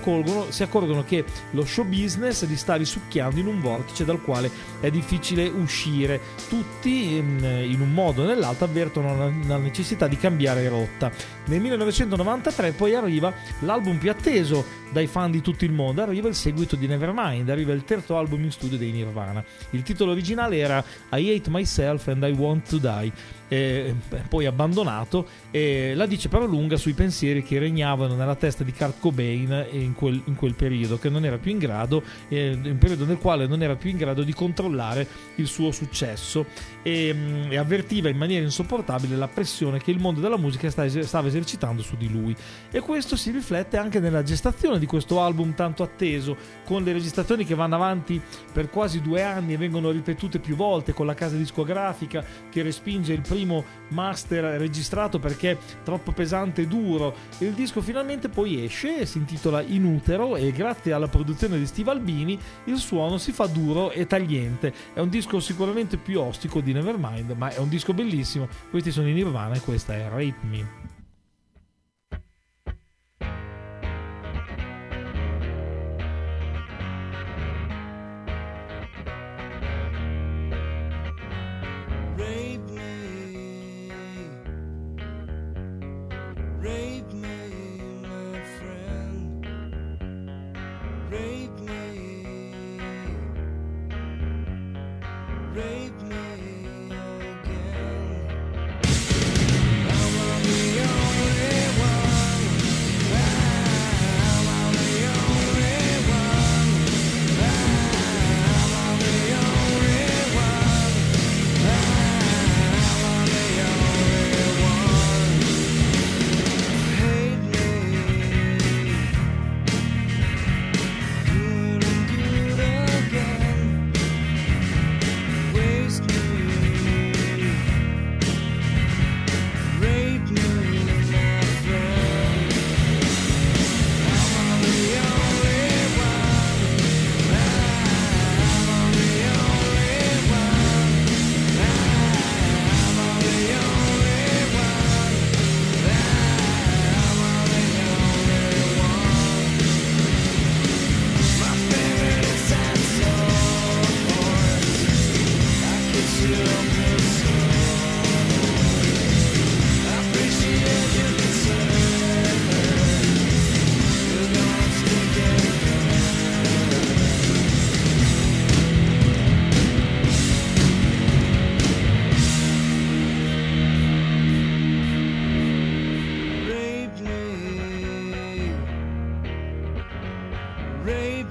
si 0.48 0.62
accorgono 0.62 1.04
che 1.04 1.24
lo 1.52 1.64
show 1.64 1.84
business 1.84 2.46
li 2.46 2.56
sta 2.56 2.74
risucchiando 2.74 3.38
in 3.38 3.46
un 3.46 3.60
vortice 3.60 4.04
dal 4.04 4.22
quale 4.22 4.50
è 4.80 4.90
difficile 4.90 5.46
uscire. 5.48 6.20
Tutti 6.48 7.16
in, 7.16 7.76
un 7.80 7.92
modo 7.92 8.22
o 8.22 8.26
nell'altro 8.26 8.64
avvertono 8.64 9.32
la 9.46 9.56
necessità 9.56 10.06
di 10.06 10.16
cambiare 10.16 10.68
rotta. 10.68 11.10
Nel 11.46 11.60
1993 11.60 12.72
poi 12.72 12.94
arriva 12.94 13.32
l'album 13.60 13.98
più 13.98 14.10
atteso 14.10 14.84
dai 14.90 15.06
fan 15.06 15.30
di 15.30 15.40
tutto 15.40 15.64
il 15.64 15.72
mondo, 15.72 16.02
arriva 16.02 16.28
il 16.28 16.34
seguito 16.34 16.76
di 16.76 16.86
Nevermind, 16.86 17.48
arriva 17.48 17.72
il 17.72 17.84
terzo 17.84 18.16
album 18.16 18.44
in 18.44 18.50
studio 18.50 18.78
dei 18.78 18.92
Nirvana. 18.92 19.44
Il 19.70 19.82
titolo 19.82 20.12
originale 20.12 20.58
era 20.58 20.82
I 21.12 21.30
Hate 21.30 21.50
Myself 21.50 22.08
and 22.08 22.22
I 22.22 22.32
Want 22.32 22.68
to 22.68 22.78
Die, 22.78 23.12
eh, 23.48 23.94
poi 24.28 24.46
abbandonato, 24.46 25.26
e 25.50 25.94
la 25.94 26.06
dice 26.06 26.28
però 26.28 26.46
lunga 26.46 26.76
sui 26.76 26.92
pensieri 26.92 27.42
che 27.42 27.58
regnavano 27.58 28.14
nella 28.14 28.34
testa 28.34 28.64
di 28.64 28.72
Kurt 28.72 29.00
Cobain 29.00 29.66
in 29.70 29.94
quel, 29.94 30.20
in 30.24 30.34
quel 30.34 30.54
periodo, 30.54 30.98
che 30.98 31.08
non 31.08 31.24
era 31.24 31.38
più 31.38 31.50
in 31.50 31.58
grado, 31.58 32.02
eh, 32.28 32.52
un 32.52 32.78
periodo 32.78 33.04
nel 33.04 33.18
quale 33.18 33.46
non 33.46 33.62
era 33.62 33.76
più 33.76 33.90
in 33.90 33.96
grado 33.96 34.22
di 34.22 34.32
controllare 34.32 35.06
il 35.36 35.46
suo 35.46 35.70
successo 35.70 36.46
e, 36.82 37.12
mm, 37.14 37.52
e 37.52 37.56
avvertiva 37.56 38.08
in 38.08 38.16
maniera 38.16 38.44
insopportabile 38.44 39.16
la 39.16 39.28
pressione 39.28 39.78
che 39.78 39.90
il 39.90 39.98
mondo 39.98 40.20
della 40.20 40.38
musica 40.38 40.70
sta 40.70 40.84
es- 40.84 40.98
stava 41.00 41.28
esercitando 41.28 41.82
su 41.82 41.96
di 41.96 42.10
lui. 42.10 42.34
E 42.70 42.80
questo 42.80 43.16
si 43.16 43.30
riflette 43.30 43.76
anche 43.76 44.00
nella 44.00 44.22
gestazione 44.22 44.78
di 44.78 44.86
questo 44.86 45.20
album 45.20 45.54
tanto 45.54 45.82
atteso, 45.82 46.36
con 46.64 46.82
le 46.82 46.92
registrazioni 46.92 47.44
che 47.44 47.54
vanno 47.54 47.76
avanti 47.76 48.20
per 48.52 48.70
quasi 48.70 49.00
due 49.00 49.22
anni 49.22 49.54
e 49.54 49.56
vengono 49.56 49.90
ripetute 49.90 50.38
più 50.38 50.56
volte, 50.56 50.92
con 50.92 51.06
la 51.06 51.14
casa 51.14 51.36
discografica 51.36 52.24
che 52.50 52.62
respinge 52.62 53.12
il 53.12 53.20
primo 53.36 53.64
master 53.88 54.58
registrato 54.58 55.18
perché 55.18 55.58
troppo 55.84 56.12
pesante 56.12 56.62
e 56.62 56.66
duro. 56.66 57.14
Il 57.38 57.52
disco 57.52 57.82
finalmente 57.82 58.30
poi 58.30 58.64
esce, 58.64 59.04
si 59.04 59.18
intitola 59.18 59.60
In 59.60 59.84
Utero 59.84 60.36
e 60.36 60.50
grazie 60.52 60.92
alla 60.92 61.08
produzione 61.08 61.58
di 61.58 61.66
Steve 61.66 61.90
Albini 61.90 62.38
il 62.64 62.78
suono 62.78 63.18
si 63.18 63.32
fa 63.32 63.46
duro 63.46 63.90
e 63.90 64.06
tagliente. 64.06 64.72
È 64.94 65.00
un 65.00 65.10
disco 65.10 65.38
sicuramente 65.38 65.98
più 65.98 66.20
ostico 66.20 66.60
di 66.60 66.72
Nevermind, 66.72 67.32
ma 67.32 67.50
è 67.50 67.58
un 67.58 67.68
disco 67.68 67.92
bellissimo. 67.92 68.48
Questi 68.70 68.90
sono 68.90 69.08
i 69.08 69.12
Nirvana 69.12 69.54
e 69.54 69.60
questa 69.60 69.94
è 69.94 70.08
Rape 70.08 70.46
Me. 70.48 70.95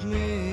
Rape 0.03 0.44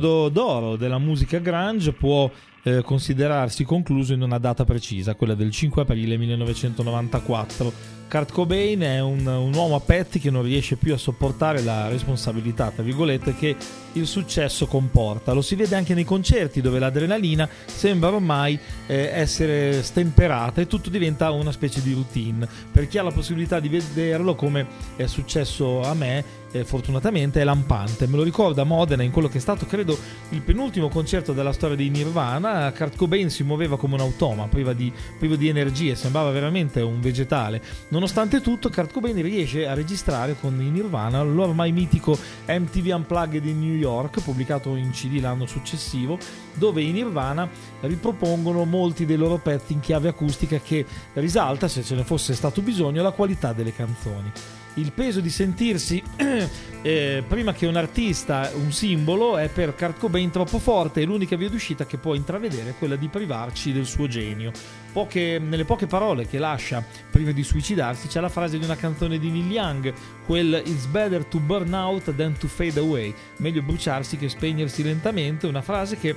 periodo 0.00 0.28
d'oro 0.30 0.76
della 0.76 0.98
musica 0.98 1.38
grunge 1.38 1.92
può 1.92 2.30
eh, 2.62 2.82
considerarsi 2.82 3.64
concluso 3.64 4.14
in 4.14 4.22
una 4.22 4.38
data 4.38 4.64
precisa, 4.64 5.14
quella 5.14 5.34
del 5.34 5.50
5 5.50 5.82
aprile 5.82 6.16
1994. 6.16 7.98
Kurt 8.10 8.32
Cobain 8.32 8.80
è 8.80 9.00
un, 9.00 9.24
un 9.24 9.54
uomo 9.54 9.76
a 9.76 9.80
petti 9.80 10.18
che 10.18 10.30
non 10.30 10.42
riesce 10.42 10.74
più 10.74 10.92
a 10.92 10.98
sopportare 10.98 11.62
la 11.62 11.88
responsabilità, 11.88 12.72
tra 12.72 12.82
virgolette, 12.82 13.36
che 13.36 13.54
il 13.92 14.06
successo 14.06 14.66
comporta. 14.66 15.32
Lo 15.32 15.42
si 15.42 15.54
vede 15.54 15.76
anche 15.76 15.94
nei 15.94 16.04
concerti 16.04 16.60
dove 16.60 16.80
l'adrenalina 16.80 17.48
sembra 17.66 18.10
ormai 18.10 18.58
eh, 18.88 19.10
essere 19.12 19.84
stemperata 19.84 20.60
e 20.60 20.66
tutto 20.66 20.90
diventa 20.90 21.30
una 21.30 21.52
specie 21.52 21.82
di 21.82 21.92
routine. 21.92 22.48
Per 22.72 22.88
chi 22.88 22.98
ha 22.98 23.04
la 23.04 23.12
possibilità 23.12 23.60
di 23.60 23.68
vederlo, 23.68 24.34
come 24.34 24.66
è 24.96 25.06
successo 25.06 25.82
a 25.82 25.94
me, 25.94 26.24
eh, 26.52 26.64
fortunatamente 26.64 27.40
è 27.40 27.44
lampante. 27.44 28.06
Me 28.06 28.16
lo 28.16 28.22
ricorda 28.22 28.64
Modena 28.64 29.02
in 29.02 29.10
quello 29.10 29.28
che 29.28 29.38
è 29.38 29.40
stato, 29.40 29.66
credo, 29.66 29.96
il 30.30 30.40
penultimo 30.40 30.88
concerto 30.88 31.32
della 31.32 31.52
storia 31.52 31.76
di 31.76 31.90
Nirvana. 31.90 32.72
Kurt 32.72 32.96
Cobain 32.96 33.30
si 33.30 33.42
muoveva 33.42 33.76
come 33.76 33.94
un 33.94 34.00
automa, 34.00 34.46
priva 34.48 34.72
di, 34.72 34.92
privo 35.18 35.36
di 35.36 35.48
energie, 35.48 35.94
sembrava 35.94 36.30
veramente 36.30 36.80
un 36.80 37.00
vegetale. 37.00 37.62
Nonostante 37.88 38.40
tutto, 38.40 38.70
Kurt 38.70 38.92
Cobain 38.92 39.20
riesce 39.22 39.66
a 39.66 39.74
registrare 39.74 40.36
con 40.38 40.60
i 40.60 40.70
Nirvana 40.70 41.22
l'ormai 41.22 41.72
mitico 41.72 42.18
MTV 42.46 42.94
Unplugged 42.94 43.44
in 43.46 43.60
New 43.60 43.74
York, 43.74 44.20
pubblicato 44.22 44.74
in 44.76 44.90
CD 44.90 45.20
l'anno 45.20 45.46
successivo, 45.46 46.18
dove 46.54 46.82
i 46.82 46.90
Nirvana 46.90 47.48
ripropongono 47.80 48.64
molti 48.64 49.06
dei 49.06 49.16
loro 49.16 49.38
pezzi 49.38 49.72
in 49.72 49.80
chiave 49.80 50.08
acustica 50.08 50.58
che 50.58 50.84
risalta, 51.14 51.68
se 51.68 51.82
ce 51.82 51.94
ne 51.94 52.04
fosse 52.04 52.34
stato 52.34 52.60
bisogno, 52.60 53.02
la 53.02 53.12
qualità 53.12 53.52
delle 53.52 53.74
canzoni 53.74 54.32
il 54.74 54.92
peso 54.92 55.20
di 55.20 55.30
sentirsi 55.30 56.02
eh, 56.82 57.24
prima 57.26 57.52
che 57.52 57.66
un 57.66 57.76
artista 57.76 58.50
un 58.54 58.72
simbolo 58.72 59.36
è 59.36 59.48
per 59.48 59.74
Kurt 59.74 59.98
Cobain 59.98 60.30
troppo 60.30 60.58
forte 60.58 61.00
e 61.00 61.04
l'unica 61.04 61.36
via 61.36 61.48
d'uscita 61.48 61.86
che 61.86 61.96
può 61.96 62.14
intravedere 62.14 62.70
è 62.70 62.74
quella 62.78 62.96
di 62.96 63.08
privarci 63.08 63.72
del 63.72 63.86
suo 63.86 64.06
genio. 64.06 64.52
Poche, 64.92 65.38
nelle 65.38 65.64
poche 65.64 65.86
parole 65.86 66.26
che 66.26 66.38
lascia 66.38 66.84
prima 67.10 67.30
di 67.30 67.44
suicidarsi 67.44 68.08
c'è 68.08 68.20
la 68.20 68.28
frase 68.28 68.58
di 68.58 68.64
una 68.64 68.76
canzone 68.76 69.18
di 69.18 69.30
Neil 69.30 69.50
Young, 69.50 69.92
quel 70.26 70.62
It's 70.64 70.86
better 70.86 71.24
to 71.24 71.38
burn 71.38 71.72
out 71.74 72.14
than 72.14 72.36
to 72.38 72.48
fade 72.48 72.78
away, 72.78 73.14
meglio 73.36 73.62
bruciarsi 73.62 74.16
che 74.16 74.28
spegnersi 74.28 74.82
lentamente, 74.82 75.46
una 75.46 75.62
frase 75.62 75.96
che 75.96 76.16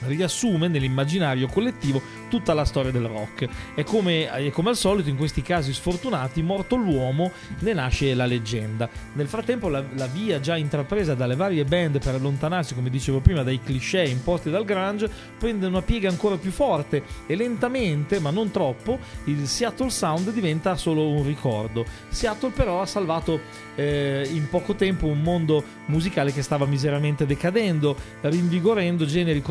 riassume 0.00 0.68
nell'immaginario 0.68 1.48
collettivo 1.48 2.02
tutta 2.32 2.54
la 2.54 2.64
storia 2.64 2.90
del 2.90 3.04
rock. 3.04 3.46
E 3.74 3.84
come, 3.84 4.50
come 4.52 4.70
al 4.70 4.76
solito, 4.76 5.10
in 5.10 5.18
questi 5.18 5.42
casi 5.42 5.74
sfortunati, 5.74 6.40
morto 6.40 6.76
l'uomo, 6.76 7.30
ne 7.58 7.74
nasce 7.74 8.14
la 8.14 8.24
leggenda. 8.24 8.88
Nel 9.12 9.28
frattempo, 9.28 9.68
la, 9.68 9.84
la 9.96 10.06
via 10.06 10.40
già 10.40 10.56
intrapresa 10.56 11.12
dalle 11.12 11.36
varie 11.36 11.66
band 11.66 12.02
per 12.02 12.14
allontanarsi, 12.14 12.74
come 12.74 12.88
dicevo 12.88 13.20
prima, 13.20 13.42
dai 13.42 13.60
cliché 13.60 14.04
imposti 14.04 14.48
dal 14.48 14.64
grunge, 14.64 15.10
prende 15.38 15.66
una 15.66 15.82
piega 15.82 16.08
ancora 16.08 16.38
più 16.38 16.50
forte 16.50 17.02
e 17.26 17.36
lentamente, 17.36 18.18
ma 18.18 18.30
non 18.30 18.50
troppo, 18.50 18.98
il 19.24 19.46
Seattle 19.46 19.90
Sound 19.90 20.32
diventa 20.32 20.74
solo 20.76 21.06
un 21.06 21.26
ricordo. 21.26 21.84
Seattle 22.08 22.50
però 22.50 22.80
ha 22.80 22.86
salvato 22.86 23.40
eh, 23.74 24.26
in 24.32 24.48
poco 24.48 24.74
tempo 24.74 25.04
un 25.04 25.20
mondo 25.20 25.62
musicale 25.86 26.32
che 26.32 26.40
stava 26.40 26.64
miseramente 26.64 27.26
decadendo, 27.26 27.94
rinvigorendo 28.22 29.04
generi 29.04 29.42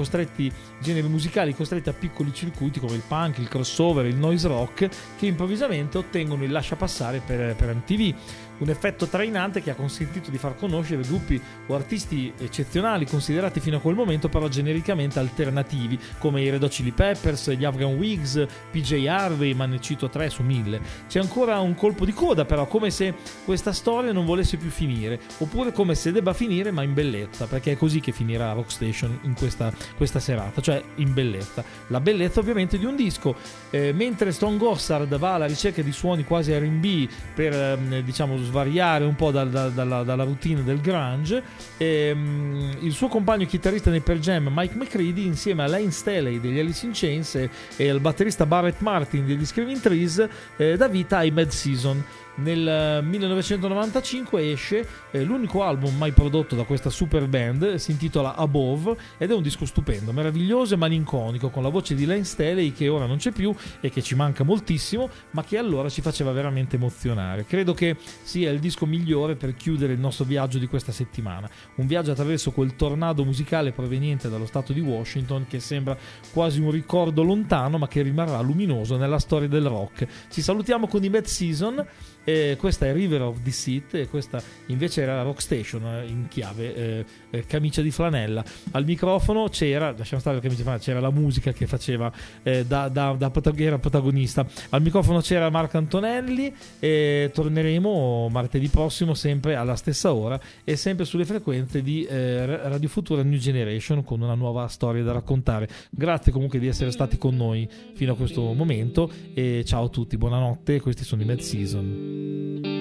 generi 0.80 1.08
musicali 1.08 1.54
costretti 1.54 1.90
a 1.90 1.94
piccoli 1.94 2.34
circuiti 2.34 2.71
come 2.80 2.96
il 2.96 3.04
punk, 3.08 3.38
il 3.40 3.48
crossover, 3.48 4.06
il 4.06 4.16
noise 4.16 4.48
rock, 4.48 4.90
che 5.18 5.26
improvvisamente 5.26 5.98
ottengono 5.98 6.44
il 6.44 6.52
lascia 6.52 6.76
passare 6.76 7.22
per, 7.26 7.56
per 7.56 7.76
MTV 7.76 8.16
un 8.62 8.70
effetto 8.70 9.08
trainante 9.08 9.62
che 9.62 9.72
ha 9.72 9.76
consentito 9.76 10.30
di 10.30 10.38
far 10.38 10.56
conoscere 10.56 11.02
gruppi 11.02 11.42
o 11.68 11.76
artisti 11.76 12.32
eccezionali 12.38 13.06
considerati 13.06 13.60
fino 13.60 13.78
a 13.78 13.80
quel 13.80 13.96
momento 13.96 14.30
però 14.30 14.48
genericamente 14.48 15.20
alternativi 15.20 16.00
come 16.20 16.42
i 16.42 16.50
Red 16.50 16.64
Hot 16.64 16.72
Chili 16.72 16.92
Peppers, 16.92 17.52
gli 17.52 17.66
Afghan 17.66 17.96
Wigs, 17.96 18.46
PJ 18.72 19.06
Harvey, 19.08 19.54
ma 19.54 19.66
ne 19.66 19.80
cito 19.82 20.10
tre 20.10 20.30
su 20.30 20.44
mille. 20.44 20.80
C'è 21.08 21.20
ancora 21.20 21.60
un 21.60 21.76
colpo 21.76 22.06
di 22.06 22.14
coda 22.14 22.46
però, 22.46 22.68
come 22.68 22.92
se 22.92 23.14
questa 23.46 23.74
storia 23.74 24.12
non 24.12 24.26
volesse 24.26 24.58
più 24.58 24.70
finire, 24.70 25.20
oppure 25.40 25.72
come 25.72 25.96
se 25.96 26.12
debba 26.12 26.34
finire 26.34 26.72
ma 26.72 26.84
in 26.84 26.94
bellezza, 26.94 27.48
perché 27.48 27.74
è 27.74 27.78
così 27.78 28.00
che 28.00 28.12
finirà 28.12 28.52
Rockstation 28.54 29.20
in 29.24 29.34
questa, 29.34 29.74
questa 29.98 30.20
serata, 30.20 30.62
cioè 30.62 30.82
in 30.96 31.14
bellezza. 31.14 31.64
La 31.88 32.00
bellezza 32.00 32.40
ovviamente 32.40 32.78
di 32.78 32.86
un 32.86 32.96
disco, 32.96 33.36
eh, 33.72 33.92
mentre 33.94 34.32
Stone 34.32 34.58
Gossard 34.58 35.18
va 35.18 35.34
alla 35.34 35.46
ricerca 35.46 35.82
di 35.82 35.92
suoni 35.92 36.24
quasi 36.24 36.54
R&B 36.54 37.10
per 37.34 37.54
eh, 37.54 38.04
diciamo 38.04 38.38
svariare 38.52 39.06
un 39.06 39.16
po' 39.16 39.32
dal- 39.32 39.50
dal- 39.50 39.72
dalla, 39.72 40.04
dalla 40.04 40.24
routine 40.24 40.64
del 40.64 40.82
grunge. 40.82 41.42
E, 41.78 42.12
mm, 42.14 42.72
il 42.82 42.92
suo 42.92 43.08
compagno 43.08 43.46
chitarrista 43.46 43.90
nei 43.90 44.02
Per 44.02 44.20
Jam, 44.20 44.52
Mike 44.54 44.76
McCready, 44.76 45.26
insieme 45.26 45.64
a 45.64 45.68
Lane 45.68 45.92
Staley 45.92 46.40
degli 46.40 46.60
Alice 46.60 46.86
in 46.86 46.92
Chains 46.94 47.36
e, 47.36 47.50
e 47.78 47.90
al 47.90 48.02
batterista 48.02 48.46
Barrett 48.46 48.82
Martin 48.82 49.26
degli 49.26 49.46
Screaming 49.46 49.80
Trees, 49.80 50.28
eh, 50.58 50.76
dà 50.76 50.88
vita 50.88 51.18
ai 51.18 51.32
Mad 51.32 51.50
Season. 51.50 52.04
Nel 52.36 52.68
eh, 52.68 53.02
1995 53.02 54.52
esce 54.52 54.88
eh, 55.12 55.24
l'unico 55.24 55.64
album 55.64 55.96
mai 55.98 56.12
prodotto 56.12 56.56
da 56.56 56.64
questa 56.64 56.90
super 56.90 57.28
band, 57.28 57.76
si 57.76 57.92
intitola 57.92 58.36
Above 58.36 58.96
ed 59.18 59.32
è 59.32 59.34
un 59.34 59.42
disco 59.42 59.66
stupendo, 59.66 60.12
meraviglioso 60.14 60.74
e 60.74 60.78
malinconico, 60.78 61.50
con 61.50 61.64
la 61.64 61.70
voce 61.70 61.94
di 61.94 62.06
Lane 62.06 62.24
Staley 62.24 62.72
che 62.72 62.88
ora 62.88 63.06
non 63.06 63.18
c'è 63.18 63.32
più 63.32 63.54
e 63.80 63.90
che 63.90 64.02
ci 64.02 64.16
manca 64.16 64.44
moltissimo, 64.44 65.10
ma 65.32 65.44
che 65.44 65.58
allora 65.58 65.90
ci 65.90 66.02
faceva 66.02 66.32
veramente 66.32 66.78
emozionare. 66.78 67.46
Credo 67.46 67.74
che 67.74 67.98
sia 68.22 68.50
il 68.50 68.60
disco 68.60 68.86
migliore 68.86 69.36
per 69.36 69.54
chiudere 69.54 69.94
il 69.94 70.00
nostro 70.00 70.26
viaggio 70.26 70.58
di 70.58 70.68
questa 70.68 70.92
settimana, 70.92 71.50
un 71.76 71.88
viaggio 71.88 72.12
attraverso 72.12 72.52
quel 72.52 72.76
tornado 72.76 73.26
musicale 73.26 73.72
proveniente 73.72 74.30
dallo 74.30 74.46
stato 74.46 74.74
di 74.74 74.80
Washington 74.80 75.46
che 75.48 75.60
sembra 75.60 75.98
quasi 76.32 76.60
un 76.62 76.72
ricordo 76.72 77.24
lontano, 77.24 77.78
ma 77.78 77.88
che 77.88 78.02
rimarrà 78.02 78.40
luminoso 78.42 78.98
nella 78.98 79.20
storia 79.20 79.48
del 79.48 79.66
rock. 79.66 80.08
Ci 80.30 80.42
salutiamo 80.42 80.88
con 80.88 81.04
i 81.04 81.10
Mad 81.10 81.26
Season. 81.26 81.86
E 82.24 82.56
questa 82.60 82.86
è 82.86 82.94
River 82.94 83.22
of 83.24 83.40
Deceit 83.40 83.96
e 83.96 84.08
questa 84.08 84.42
invece 84.68 85.02
era 85.02 85.22
Rock 85.24 85.42
Station 85.42 85.86
eh, 85.86 86.06
in 86.08 86.28
chiave 86.28 86.76
eh, 86.76 87.06
eh, 87.32 87.46
camicia 87.46 87.82
di 87.82 87.92
flanella. 87.92 88.44
Al 88.72 88.86
microfono 88.86 89.48
c'era, 89.50 89.94
lasciamo 89.98 90.22
stare 90.22 90.36
la 90.36 90.42
camicia 90.42 90.60
di 90.60 90.64
flanella, 90.64 90.84
c'era 90.84 91.00
la 91.00 91.12
musica 91.12 91.52
che 91.52 91.66
faceva 91.66 92.12
eh, 92.44 92.66
da, 92.66 92.90
da, 92.90 93.14
da 93.18 93.32
era 93.58 93.80
protagonista. 93.80 94.46
Al 94.70 94.82
microfono 94.82 95.20
c'era 95.22 95.50
Marco 95.50 95.78
Antonelli 95.78 96.54
e 96.80 97.32
torneremo 97.34 98.30
martedì 98.30 98.68
prossimo 98.68 99.14
sempre 99.14 99.56
alla 99.56 99.76
stessa 99.76 100.14
ora 100.14 100.40
e 100.64 100.76
sempre 100.76 101.06
sulle 101.06 101.26
frequenze 101.26 101.82
di 101.82 102.04
eh, 102.06 102.46
Radio 102.46 102.90
Futura 102.90 103.24
New 103.24 103.40
Generation 103.40 104.04
con 104.04 104.22
una 104.22 104.36
nuova 104.36 104.68
storia 104.68 105.04
da 105.04 105.12
raccontare. 105.12 105.68
Grazie 105.90 106.32
comunque 106.32 106.60
di 106.60 106.68
essere 106.68 106.92
stati 106.92 107.18
con 107.18 107.36
noi 107.36 107.68
fino 107.94 108.14
a 108.14 108.16
questo 108.16 108.54
momento 108.54 109.12
e 109.34 109.64
ciao 109.66 109.86
a 109.86 109.90
tutti, 109.90 110.18
buonanotte, 110.18 110.80
questi 110.80 111.04
sono 111.04 111.22
i 111.22 111.26
Mad 111.26 111.40
Season. 111.40 112.11
Música 112.12 112.81